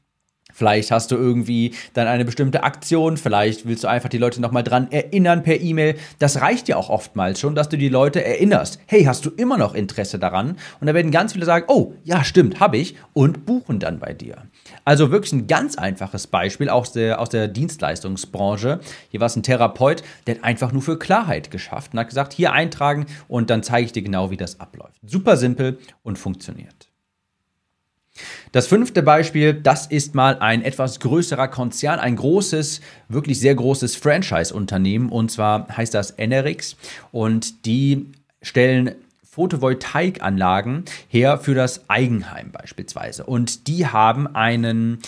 Vielleicht 0.53 0.91
hast 0.91 1.11
du 1.11 1.17
irgendwie 1.17 1.75
dann 1.95 2.07
eine 2.07 2.25
bestimmte 2.25 2.63
Aktion, 2.63 3.17
vielleicht 3.17 3.67
willst 3.67 3.85
du 3.85 3.89
einfach 3.89 4.09
die 4.09 4.19
Leute 4.19 4.41
nochmal 4.41 4.63
dran 4.63 4.91
erinnern 4.91 5.43
per 5.43 5.61
E-Mail. 5.61 5.97
Das 6.19 6.41
reicht 6.41 6.69
ja 6.69 6.77
auch 6.77 6.91
oftmals 6.91 7.41
schon, 7.41 7.55
dass 7.55 7.69
du 7.69 7.79
die 7.79 7.89
Leute 7.89 8.25
erinnerst. 8.25 8.79
Hey, 8.87 9.05
hast 9.05 9.25
du 9.25 9.31
immer 9.31 9.59
noch 9.59 9.75
Interesse 9.75 10.19
daran? 10.19 10.57
Und 10.81 10.87
da 10.87 10.95
werden 10.95 11.11
ganz 11.11 11.33
viele 11.33 11.47
sagen, 11.47 11.67
oh, 11.69 11.95
ja, 12.05 12.25
stimmt, 12.25 12.61
habe 12.61 12.77
ich 12.77 12.97
und 13.13 13.47
buchen 13.47 13.79
dann 13.79 13.99
bei 13.99 14.13
dir. 14.13 14.37
Also 14.85 15.11
wirklich 15.11 15.33
ein 15.33 15.47
ganz 15.47 15.77
einfaches 15.77 16.27
Beispiel 16.27 16.69
aus 16.69 16.93
der, 16.93 17.21
aus 17.21 17.29
der 17.29 17.49
Dienstleistungsbranche. 17.49 18.81
Hier 19.11 19.21
war 19.21 19.27
es 19.27 19.37
ein 19.37 19.43
Therapeut, 19.43 20.03
der 20.27 20.37
hat 20.37 20.45
einfach 20.45 20.73
nur 20.73 20.83
für 20.83 20.99
Klarheit 20.99 21.51
geschafft 21.51 21.93
und 21.93 22.01
hat 22.01 22.09
gesagt, 22.09 22.33
hier 22.33 22.53
eintragen 22.53 23.07
und 23.29 23.51
dann 23.51 23.63
zeige 23.63 23.87
ich 23.87 23.93
dir 23.93 24.03
genau, 24.03 24.31
wie 24.31 24.37
das 24.37 24.61
abläuft. 24.61 25.01
Super 25.05 25.37
simpel 25.37 25.79
und 26.03 26.19
funktioniert. 26.19 26.92
Das 28.53 28.67
fünfte 28.67 29.03
Beispiel, 29.03 29.55
das 29.55 29.87
ist 29.87 30.15
mal 30.15 30.39
ein 30.39 30.63
etwas 30.63 31.01
größerer 31.01 31.49
Konzern, 31.49 31.99
ein 31.99 32.17
großes, 32.17 32.81
wirklich 33.09 33.41
sehr 33.41 33.55
großes 33.55 33.97
Franchise-Unternehmen. 33.97 35.09
Und 35.09 35.31
zwar 35.31 35.69
heißt 35.77 35.95
das 35.95 36.19
Enerix 36.19 36.77
und 37.11 37.67
die 37.67 38.07
stellen 38.43 38.95
Photovoltaikanlagen 39.33 40.85
her 41.09 41.39
für 41.39 41.55
das 41.55 41.89
Eigenheim 41.89 42.51
beispielsweise. 42.53 43.25
Und 43.25 43.67
die 43.67 43.87
haben 43.87 44.27
einen 44.35 44.99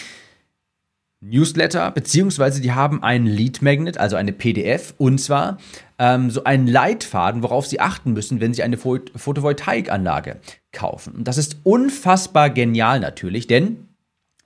Newsletter, 1.25 1.91
beziehungsweise 1.91 2.61
die 2.61 2.73
haben 2.73 3.03
einen 3.03 3.27
Lead 3.27 3.63
Magnet, 3.63 3.99
also 3.99 4.17
eine 4.17 4.33
PDF, 4.33 4.95
und 4.99 5.19
zwar 5.19 5.59
ähm, 5.99 6.31
so 6.31 6.45
einen 6.45 6.67
Leitfaden, 6.67 7.43
worauf 7.43 7.67
sie 7.67 7.81
achten 7.81 8.13
müssen, 8.13 8.41
wenn 8.41 8.53
sie 8.53 8.63
eine 8.63 8.77
Photovoltaikanlage 8.77 10.37
kaufen. 10.73 11.15
Und 11.15 11.29
das 11.29 11.39
ist 11.39 11.57
unfassbar 11.63 12.51
genial 12.51 13.01
natürlich, 13.01 13.47
denn 13.47 13.89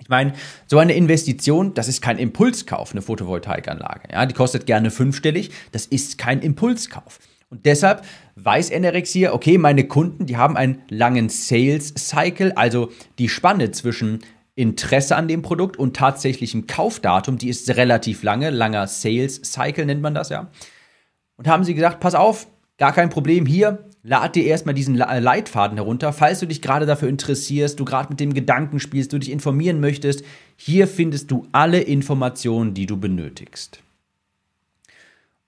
ich 0.01 0.09
meine, 0.09 0.33
so 0.67 0.79
eine 0.79 0.95
Investition, 0.95 1.75
das 1.75 1.88
ist 1.88 2.01
kein 2.01 2.19
Impulskauf, 2.19 2.93
eine 2.93 3.03
Photovoltaikanlage. 3.03 4.12
Ja, 4.12 4.27
die 4.27 4.35
kostet 4.35 4.64
gerne 4.64 4.93
fünfstellig, 4.93 5.51
das 5.73 5.87
ist 5.87 6.19
kein 6.19 6.41
Impulskauf. 6.41 7.19
Und 7.51 7.67
deshalb 7.67 8.05
weiß 8.37 8.71
NRX 8.71 9.11
hier, 9.11 9.35
okay, 9.35 9.59
meine 9.59 9.85
Kunden, 9.88 10.27
die 10.27 10.37
haben 10.37 10.57
einen 10.57 10.83
langen 10.88 11.31
Sales 11.31 11.95
Cycle, 11.97 12.53
also 12.53 12.93
die 13.19 13.29
Spanne 13.29 13.73
zwischen 13.73 14.21
Interesse 14.59 15.14
an 15.14 15.29
dem 15.29 15.40
Produkt 15.40 15.77
und 15.77 15.94
tatsächlichem 15.94 16.66
Kaufdatum, 16.66 17.38
die 17.38 17.49
ist 17.49 17.71
relativ 17.77 18.25
lange, 18.25 18.51
langer 18.51 18.88
Sales 18.88 19.40
Cycle 19.44 19.87
nennt 19.87 20.03
man 20.03 20.14
das 20.14 20.31
ja. 20.31 20.51
Und 21.37 21.47
haben 21.47 21.62
sie 21.62 21.75
gesagt, 21.75 22.01
pass 22.01 22.16
auf, 22.16 22.49
gar 22.77 22.92
kein 22.92 23.09
Problem 23.09 23.47
hier, 23.47 23.87
lad 24.03 24.35
dir 24.35 24.44
erstmal 24.44 24.75
diesen 24.75 24.97
Leitfaden 24.97 25.79
herunter, 25.79 26.12
falls 26.12 26.40
du 26.40 26.47
dich 26.47 26.61
gerade 26.61 26.87
dafür 26.87 27.09
interessierst, 27.09 27.79
du 27.79 27.85
gerade 27.85 28.09
mit 28.09 28.18
dem 28.18 28.35
Gedanken 28.35 28.81
spielst, 28.81 29.12
du 29.12 29.18
dich 29.18 29.31
informieren 29.31 29.79
möchtest. 29.79 30.25
Hier 30.57 30.88
findest 30.88 31.31
du 31.31 31.47
alle 31.53 31.81
Informationen, 31.81 32.75
die 32.75 32.87
du 32.87 32.97
benötigst. 32.97 33.79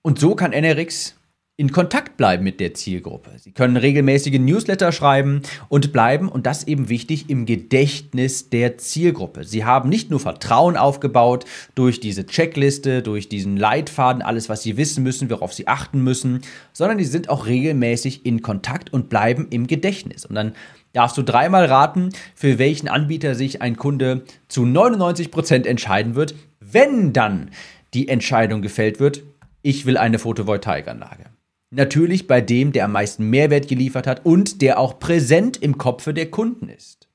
Und 0.03 0.19
so 0.19 0.35
kann 0.35 0.53
NRX 0.53 1.15
in 1.61 1.71
Kontakt 1.71 2.17
bleiben 2.17 2.43
mit 2.43 2.59
der 2.59 2.73
Zielgruppe. 2.73 3.29
Sie 3.37 3.51
können 3.51 3.77
regelmäßige 3.77 4.39
Newsletter 4.39 4.91
schreiben 4.91 5.43
und 5.69 5.93
bleiben, 5.93 6.27
und 6.27 6.47
das 6.47 6.63
eben 6.63 6.89
wichtig, 6.89 7.29
im 7.29 7.45
Gedächtnis 7.45 8.49
der 8.49 8.79
Zielgruppe. 8.79 9.43
Sie 9.43 9.63
haben 9.63 9.87
nicht 9.87 10.09
nur 10.09 10.19
Vertrauen 10.19 10.75
aufgebaut 10.75 11.45
durch 11.75 11.99
diese 11.99 12.25
Checkliste, 12.25 13.03
durch 13.03 13.29
diesen 13.29 13.57
Leitfaden, 13.57 14.23
alles, 14.23 14.49
was 14.49 14.63
sie 14.63 14.75
wissen 14.75 15.03
müssen, 15.03 15.29
worauf 15.29 15.53
sie 15.53 15.67
achten 15.67 16.03
müssen, 16.03 16.41
sondern 16.73 16.97
die 16.97 17.05
sind 17.05 17.29
auch 17.29 17.45
regelmäßig 17.45 18.25
in 18.25 18.41
Kontakt 18.41 18.91
und 18.91 19.09
bleiben 19.09 19.45
im 19.51 19.67
Gedächtnis. 19.67 20.25
Und 20.25 20.33
dann 20.33 20.53
darfst 20.93 21.15
du 21.15 21.21
dreimal 21.21 21.65
raten, 21.65 22.09
für 22.33 22.57
welchen 22.57 22.87
Anbieter 22.87 23.35
sich 23.35 23.61
ein 23.61 23.77
Kunde 23.77 24.23
zu 24.47 24.65
99 24.65 25.29
Prozent 25.29 25.67
entscheiden 25.67 26.15
wird, 26.15 26.33
wenn 26.59 27.13
dann 27.13 27.51
die 27.93 28.07
Entscheidung 28.07 28.63
gefällt 28.63 28.99
wird, 28.99 29.21
ich 29.61 29.85
will 29.85 29.97
eine 29.97 30.17
Photovoltaikanlage. 30.17 31.25
Natürlich 31.73 32.27
bei 32.27 32.41
dem, 32.41 32.73
der 32.73 32.85
am 32.85 32.91
meisten 32.91 33.29
Mehrwert 33.29 33.69
geliefert 33.69 34.05
hat 34.05 34.25
und 34.25 34.61
der 34.61 34.77
auch 34.77 34.99
präsent 34.99 35.55
im 35.55 35.77
Kopfe 35.77 36.13
der 36.13 36.29
Kunden 36.29 36.67
ist. 36.67 37.07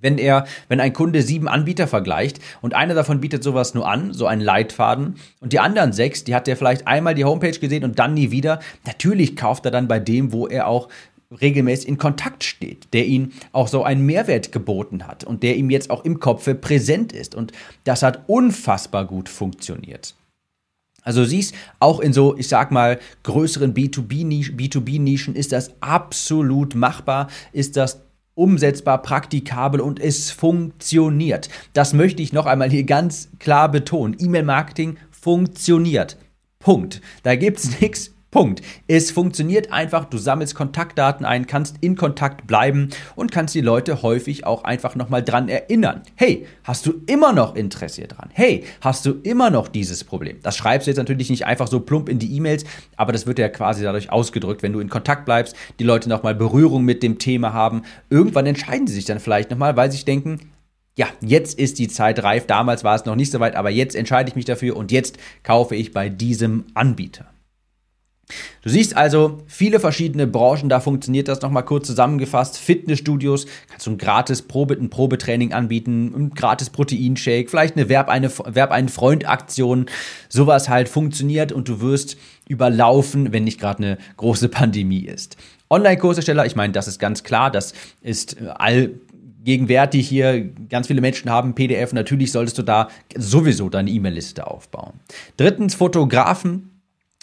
Wenn 0.00 0.16
er, 0.16 0.46
wenn 0.68 0.80
ein 0.80 0.94
Kunde 0.94 1.22
sieben 1.22 1.48
Anbieter 1.48 1.86
vergleicht 1.86 2.40
und 2.62 2.72
einer 2.72 2.94
davon 2.94 3.20
bietet 3.20 3.42
sowas 3.42 3.74
nur 3.74 3.86
an, 3.86 4.14
so 4.14 4.26
einen 4.26 4.40
Leitfaden, 4.40 5.16
und 5.40 5.52
die 5.52 5.60
anderen 5.60 5.92
sechs, 5.92 6.24
die 6.24 6.34
hat 6.34 6.48
er 6.48 6.56
vielleicht 6.56 6.86
einmal 6.86 7.14
die 7.14 7.24
Homepage 7.24 7.58
gesehen 7.58 7.84
und 7.84 7.98
dann 7.98 8.14
nie 8.14 8.30
wieder, 8.30 8.60
natürlich 8.86 9.36
kauft 9.36 9.66
er 9.66 9.70
dann 9.70 9.88
bei 9.88 9.98
dem, 9.98 10.32
wo 10.32 10.46
er 10.46 10.66
auch 10.66 10.88
regelmäßig 11.40 11.88
in 11.88 11.98
Kontakt 11.98 12.44
steht, 12.44 12.94
der 12.94 13.06
ihn 13.06 13.32
auch 13.52 13.68
so 13.68 13.82
einen 13.82 14.06
Mehrwert 14.06 14.50
geboten 14.50 15.06
hat 15.06 15.24
und 15.24 15.42
der 15.42 15.56
ihm 15.56 15.68
jetzt 15.68 15.90
auch 15.90 16.04
im 16.06 16.20
Kopfe 16.20 16.54
präsent 16.54 17.12
ist. 17.12 17.34
Und 17.34 17.52
das 17.84 18.02
hat 18.02 18.22
unfassbar 18.28 19.04
gut 19.04 19.28
funktioniert. 19.28 20.14
Also 21.08 21.24
siehst, 21.24 21.54
auch 21.80 22.00
in 22.00 22.12
so, 22.12 22.36
ich 22.36 22.48
sag 22.48 22.70
mal, 22.70 22.98
größeren 23.22 23.72
B2B-Nischen 23.72 25.34
ist 25.34 25.52
das 25.52 25.72
absolut 25.80 26.74
machbar, 26.74 27.28
ist 27.50 27.78
das 27.78 28.02
umsetzbar, 28.34 29.00
praktikabel 29.00 29.80
und 29.80 30.00
es 30.00 30.30
funktioniert. 30.30 31.48
Das 31.72 31.94
möchte 31.94 32.20
ich 32.20 32.34
noch 32.34 32.44
einmal 32.44 32.68
hier 32.68 32.84
ganz 32.84 33.30
klar 33.38 33.70
betonen. 33.70 34.18
E-Mail-Marketing 34.18 34.98
funktioniert. 35.10 36.18
Punkt. 36.58 37.00
Da 37.22 37.36
gibt 37.36 37.56
es 37.56 37.80
nichts 37.80 38.14
Punkt. 38.38 38.62
Es 38.86 39.10
funktioniert 39.10 39.72
einfach, 39.72 40.04
du 40.04 40.16
sammelst 40.16 40.54
Kontaktdaten 40.54 41.26
ein, 41.26 41.48
kannst 41.48 41.74
in 41.80 41.96
Kontakt 41.96 42.46
bleiben 42.46 42.90
und 43.16 43.32
kannst 43.32 43.52
die 43.56 43.60
Leute 43.60 44.02
häufig 44.02 44.46
auch 44.46 44.62
einfach 44.62 44.94
nochmal 44.94 45.24
dran 45.24 45.48
erinnern. 45.48 46.02
Hey, 46.14 46.46
hast 46.62 46.86
du 46.86 47.02
immer 47.08 47.32
noch 47.32 47.56
Interesse 47.56 48.06
dran? 48.06 48.28
Hey, 48.32 48.62
hast 48.80 49.04
du 49.06 49.14
immer 49.24 49.50
noch 49.50 49.66
dieses 49.66 50.04
Problem? 50.04 50.36
Das 50.44 50.56
schreibst 50.56 50.86
du 50.86 50.92
jetzt 50.92 50.98
natürlich 50.98 51.30
nicht 51.30 51.46
einfach 51.46 51.66
so 51.66 51.80
plump 51.80 52.08
in 52.08 52.20
die 52.20 52.32
E-Mails, 52.36 52.62
aber 52.96 53.10
das 53.10 53.26
wird 53.26 53.40
ja 53.40 53.48
quasi 53.48 53.82
dadurch 53.82 54.12
ausgedrückt, 54.12 54.62
wenn 54.62 54.72
du 54.72 54.78
in 54.78 54.88
Kontakt 54.88 55.24
bleibst, 55.24 55.56
die 55.80 55.84
Leute 55.84 56.08
nochmal 56.08 56.36
Berührung 56.36 56.84
mit 56.84 57.02
dem 57.02 57.18
Thema 57.18 57.52
haben. 57.52 57.82
Irgendwann 58.08 58.46
entscheiden 58.46 58.86
sie 58.86 58.94
sich 58.94 59.04
dann 59.04 59.18
vielleicht 59.18 59.50
nochmal, 59.50 59.76
weil 59.76 59.90
sie 59.90 59.96
sich 59.96 60.04
denken, 60.04 60.52
ja, 60.94 61.08
jetzt 61.20 61.58
ist 61.58 61.80
die 61.80 61.88
Zeit 61.88 62.22
reif. 62.22 62.46
Damals 62.46 62.84
war 62.84 62.94
es 62.94 63.04
noch 63.04 63.16
nicht 63.16 63.32
so 63.32 63.40
weit, 63.40 63.56
aber 63.56 63.70
jetzt 63.70 63.96
entscheide 63.96 64.30
ich 64.30 64.36
mich 64.36 64.44
dafür 64.44 64.76
und 64.76 64.92
jetzt 64.92 65.18
kaufe 65.42 65.74
ich 65.74 65.92
bei 65.92 66.08
diesem 66.08 66.66
Anbieter. 66.74 67.26
Du 68.62 68.68
siehst 68.68 68.96
also 68.96 69.38
viele 69.46 69.80
verschiedene 69.80 70.26
Branchen, 70.26 70.68
da 70.68 70.80
funktioniert 70.80 71.28
das 71.28 71.40
nochmal 71.40 71.64
kurz 71.64 71.86
zusammengefasst. 71.86 72.58
Fitnessstudios, 72.58 73.46
kannst 73.70 73.86
du 73.86 73.92
ein 73.92 73.98
gratis 73.98 74.42
Probe, 74.42 74.74
ein 74.74 74.90
Probetraining 74.90 75.52
anbieten, 75.52 76.12
ein 76.14 76.30
gratis 76.30 76.70
Proteinshake, 76.70 77.48
vielleicht 77.48 77.76
eine 77.76 77.88
Werb, 77.88 78.08
eine 78.08 78.30
Werb 78.30 78.70
einen 78.70 78.88
Freund-Aktion. 78.88 79.86
Sowas 80.28 80.68
halt 80.68 80.88
funktioniert 80.88 81.52
und 81.52 81.68
du 81.68 81.80
wirst 81.80 82.16
überlaufen, 82.48 83.32
wenn 83.32 83.44
nicht 83.44 83.60
gerade 83.60 83.82
eine 83.82 83.98
große 84.16 84.48
Pandemie 84.48 85.04
ist. 85.04 85.36
Online-Kursersteller, 85.70 86.46
ich 86.46 86.56
meine, 86.56 86.72
das 86.72 86.88
ist 86.88 86.98
ganz 86.98 87.22
klar, 87.22 87.50
das 87.50 87.72
ist 88.02 88.36
all 88.56 88.90
gegenwärtig 89.44 90.06
hier 90.08 90.44
ganz 90.68 90.88
viele 90.88 91.00
Menschen 91.00 91.30
haben 91.30 91.54
PDF. 91.54 91.92
Natürlich 91.92 92.32
solltest 92.32 92.58
du 92.58 92.62
da 92.62 92.88
sowieso 93.16 93.70
deine 93.70 93.90
E-Mail-Liste 93.90 94.46
aufbauen. 94.46 95.00
Drittens 95.36 95.74
Fotografen 95.74 96.77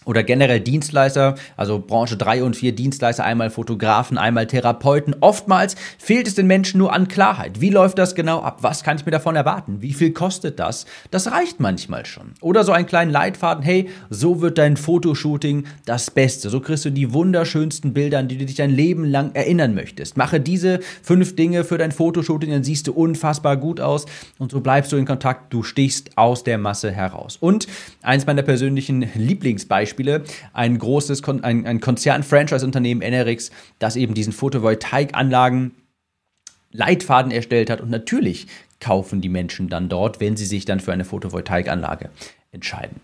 oder 0.06 0.24
generell 0.24 0.60
Dienstleister, 0.60 1.36
also 1.58 1.80
Branche 1.80 2.16
3 2.16 2.44
und 2.44 2.56
4 2.56 2.74
Dienstleister, 2.74 3.24
einmal 3.24 3.50
Fotografen, 3.50 4.18
einmal 4.18 4.48
Therapeuten. 4.48 5.16
Oftmals 5.20 5.76
fehlt 5.98 6.28
es 6.28 6.36
den 6.36 6.48
Menschen 6.48 6.78
nur 6.78 6.94
an 6.94 7.08
Klarheit. 7.08 7.60
Wie 7.60 7.70
läuft 7.70 7.98
das 7.98 8.16
genau 8.16 8.42
ab? 8.42 8.60
Was 8.62 8.84
kann 8.84 8.98
ich 8.98 9.06
mir 9.06 9.12
davon 9.12 9.36
erwarten? 9.36 9.82
Wie 9.82 9.94
viel 9.94 10.12
kostet 10.12 10.60
das? 10.60 10.86
Das 11.12 11.32
reicht 11.32 11.60
manchmal 11.60 12.06
schon. 12.06 12.34
Oder 12.42 12.64
so 12.64 12.72
einen 12.72 12.86
kleinen 12.86 13.12
Leitfaden, 13.12 13.64
hey, 13.64 13.90
so 14.10 14.42
wird 14.42 14.58
dein 14.58 14.78
Fotoshooting 14.78 15.66
das 15.86 16.12
Beste. 16.12 16.50
So 16.50 16.60
kriegst 16.60 16.86
du 16.86 16.92
die 16.92 17.12
wunderschönsten 17.12 17.94
Bilder, 17.94 18.20
an 18.20 18.28
die 18.28 18.38
du 18.38 18.46
dich 18.46 18.56
dein 18.56 18.70
Leben 18.70 19.06
lang 19.06 19.32
erinnern 19.34 19.74
möchtest. 19.74 20.18
Mache 20.18 20.40
diese 20.40 20.80
fünf 21.02 21.36
Dinge 21.36 21.64
für 21.64 21.78
dein 21.78 21.92
Fotoshooting, 21.92 22.52
dann 22.52 22.64
siehst 22.64 22.88
du 22.88 22.94
unfassbar 22.94 23.58
gut 23.58 23.82
aus 23.82 24.06
und 24.38 24.52
so 24.52 24.62
bleibst 24.62 24.92
du 24.92 24.98
in 24.98 25.06
Kontakt. 25.06 25.54
Du 25.54 25.64
stichst 25.64 26.18
aus 26.18 26.44
der 26.44 26.58
Masse 26.58 26.92
heraus. 26.92 27.38
Und 27.38 27.68
eins 28.02 28.26
meiner 28.26 28.44
persönlichen 28.44 29.10
Lieblingsbeispiele 29.16 29.95
Beispiele 29.96 30.24
ein 30.54 30.78
großes 30.78 31.22
Kon 31.22 31.44
ein, 31.44 31.66
ein 31.66 31.80
Konzern-Franchise-Unternehmen 31.80 33.02
NRX, 33.02 33.52
das 33.80 33.96
eben 33.96 34.14
diesen 34.14 34.34
Photovoltaikanlagen 34.34 35.72
Leitfaden 36.72 37.32
erstellt 37.32 37.70
hat 37.70 37.80
und 37.80 37.90
natürlich 37.90 38.48
kaufen 38.82 39.22
die 39.22 39.30
Menschen 39.30 39.70
dann 39.70 39.88
dort, 39.88 40.20
wenn 40.20 40.36
sie 40.36 40.46
sich 40.46 40.66
dann 40.66 40.82
für 40.82 40.92
eine 40.92 41.06
Photovoltaikanlage 41.06 42.10
entscheiden. 42.52 43.00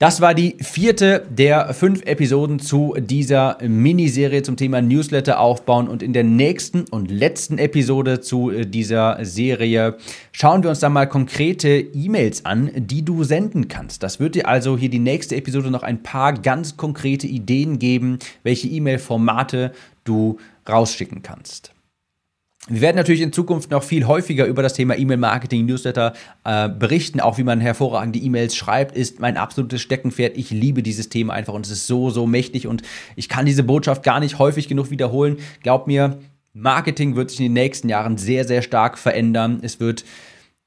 Das 0.00 0.20
war 0.20 0.34
die 0.34 0.56
vierte 0.60 1.24
der 1.30 1.72
fünf 1.72 2.02
Episoden 2.04 2.58
zu 2.58 2.96
dieser 2.98 3.58
Miniserie 3.62 4.42
zum 4.42 4.56
Thema 4.56 4.82
Newsletter 4.82 5.38
aufbauen. 5.38 5.86
Und 5.86 6.02
in 6.02 6.12
der 6.12 6.24
nächsten 6.24 6.82
und 6.90 7.12
letzten 7.12 7.58
Episode 7.58 8.20
zu 8.20 8.50
äh, 8.50 8.66
dieser 8.66 9.24
Serie 9.24 9.96
schauen 10.32 10.64
wir 10.64 10.70
uns 10.70 10.80
dann 10.80 10.92
mal 10.92 11.06
konkrete 11.06 11.78
E-Mails 11.78 12.44
an, 12.44 12.72
die 12.74 13.04
du 13.04 13.22
senden 13.22 13.68
kannst. 13.68 14.02
Das 14.02 14.18
wird 14.18 14.34
dir 14.34 14.48
also 14.48 14.76
hier 14.76 14.90
die 14.90 14.98
nächste 14.98 15.36
Episode 15.36 15.70
noch 15.70 15.84
ein 15.84 16.02
paar 16.02 16.32
ganz 16.32 16.76
konkrete 16.76 17.28
Ideen 17.28 17.78
geben, 17.78 18.18
welche 18.42 18.66
E-Mail-Formate 18.66 19.70
du 20.02 20.38
rausschicken 20.68 21.22
kannst. 21.22 21.73
Wir 22.66 22.80
werden 22.80 22.96
natürlich 22.96 23.20
in 23.20 23.32
Zukunft 23.32 23.70
noch 23.70 23.82
viel 23.82 24.06
häufiger 24.06 24.46
über 24.46 24.62
das 24.62 24.72
Thema 24.72 24.96
E-Mail-Marketing, 24.96 25.66
Newsletter 25.66 26.14
äh, 26.44 26.70
berichten. 26.70 27.20
Auch 27.20 27.36
wie 27.36 27.42
man 27.42 27.60
hervorragende 27.60 28.18
E-Mails 28.18 28.56
schreibt, 28.56 28.96
ist 28.96 29.20
mein 29.20 29.36
absolutes 29.36 29.82
Steckenpferd. 29.82 30.38
Ich 30.38 30.50
liebe 30.50 30.82
dieses 30.82 31.10
Thema 31.10 31.34
einfach 31.34 31.52
und 31.52 31.66
es 31.66 31.72
ist 31.72 31.86
so, 31.86 32.08
so 32.08 32.26
mächtig 32.26 32.66
und 32.66 32.82
ich 33.16 33.28
kann 33.28 33.44
diese 33.44 33.64
Botschaft 33.64 34.02
gar 34.02 34.18
nicht 34.18 34.38
häufig 34.38 34.66
genug 34.66 34.90
wiederholen. 34.90 35.36
Glaub 35.62 35.86
mir, 35.86 36.18
Marketing 36.54 37.16
wird 37.16 37.30
sich 37.30 37.40
in 37.40 37.46
den 37.46 37.52
nächsten 37.52 37.90
Jahren 37.90 38.16
sehr, 38.16 38.46
sehr 38.46 38.62
stark 38.62 38.96
verändern. 38.96 39.58
Es 39.60 39.78
wird 39.78 40.06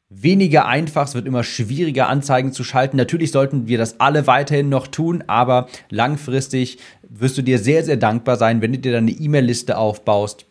weniger 0.09 0.67
einfach, 0.67 1.07
es 1.07 1.15
wird 1.15 1.25
immer 1.25 1.43
schwieriger, 1.43 2.09
Anzeigen 2.09 2.51
zu 2.51 2.63
schalten. 2.63 2.97
Natürlich 2.97 3.31
sollten 3.31 3.67
wir 3.67 3.79
das 3.79 3.99
alle 3.99 4.27
weiterhin 4.27 4.69
noch 4.69 4.85
tun, 4.85 5.23
aber 5.25 5.67
langfristig 5.89 6.77
wirst 7.09 7.39
du 7.39 7.41
dir 7.41 7.57
sehr, 7.57 7.83
sehr 7.83 7.97
dankbar 7.97 8.35
sein, 8.35 8.61
wenn 8.61 8.73
du 8.73 8.77
dir 8.77 8.91
deine 8.91 9.11
E-Mail-Liste 9.11 9.77
aufbaust 9.77 10.45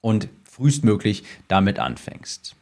und 0.00 0.28
frühestmöglich 0.60 1.24
damit 1.48 1.78
anfängst. 1.78 2.54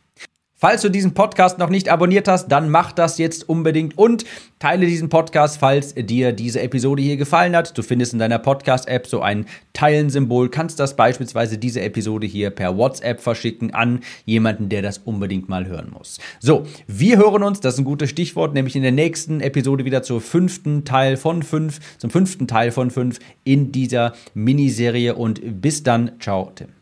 Falls 0.61 0.83
du 0.83 0.89
diesen 0.89 1.15
Podcast 1.15 1.59
noch 1.59 1.69
nicht 1.69 1.89
abonniert 1.89 2.27
hast, 2.27 2.49
dann 2.49 2.69
mach 2.69 2.91
das 2.91 3.19
jetzt 3.19 3.49
unbedingt 3.49 3.97
und 3.97 4.25
teile 4.59 4.87
diesen 4.87 5.09
Podcast, 5.09 5.59
falls 5.59 5.95
dir 5.95 6.33
diese 6.33 6.61
Episode 6.61 7.01
hier 7.01 7.17
gefallen 7.17 7.55
hat. 7.55 7.79
Du 7.79 7.83
findest 7.83 8.13
in 8.13 8.19
deiner 8.19 8.41
Podcast-App 8.41 9.07
so 9.07 9.21
ein 9.21 9.47
Teilen-Symbol, 9.73 10.49
kannst 10.49 10.81
das 10.81 10.97
beispielsweise 10.97 11.59
diese 11.59 11.81
Episode 11.81 12.27
hier 12.27 12.51
per 12.51 12.77
WhatsApp 12.77 13.21
verschicken 13.21 13.73
an 13.73 14.01
jemanden, 14.25 14.69
der 14.69 14.83
das 14.83 14.99
unbedingt 14.99 15.49
mal 15.49 15.67
hören 15.67 15.93
muss. 15.97 16.19
So, 16.41 16.67
wir 16.89 17.19
hören 17.19 17.45
uns, 17.45 17.61
das 17.61 17.75
ist 17.75 17.79
ein 17.79 17.85
gutes 17.85 18.11
Stichwort, 18.11 18.53
nämlich 18.53 18.75
in 18.75 18.83
der 18.83 18.91
nächsten 18.91 19.41
Episode 19.41 19.85
wieder 19.85 20.03
zur 20.03 20.21
fünften 20.21 20.85
Teil 20.85 21.17
von 21.17 21.45
fünf, 21.45 21.79
zum 21.99 22.11
fünften 22.11 22.49
Teil 22.49 22.73
von 22.73 22.91
fünf 22.91 23.21
in 23.45 23.71
dieser 23.71 24.13
Miniserie 24.35 25.15
und 25.15 25.41
bis 25.63 25.85
dann, 25.85 26.19
ciao, 26.19 26.51
Tim. 26.53 26.78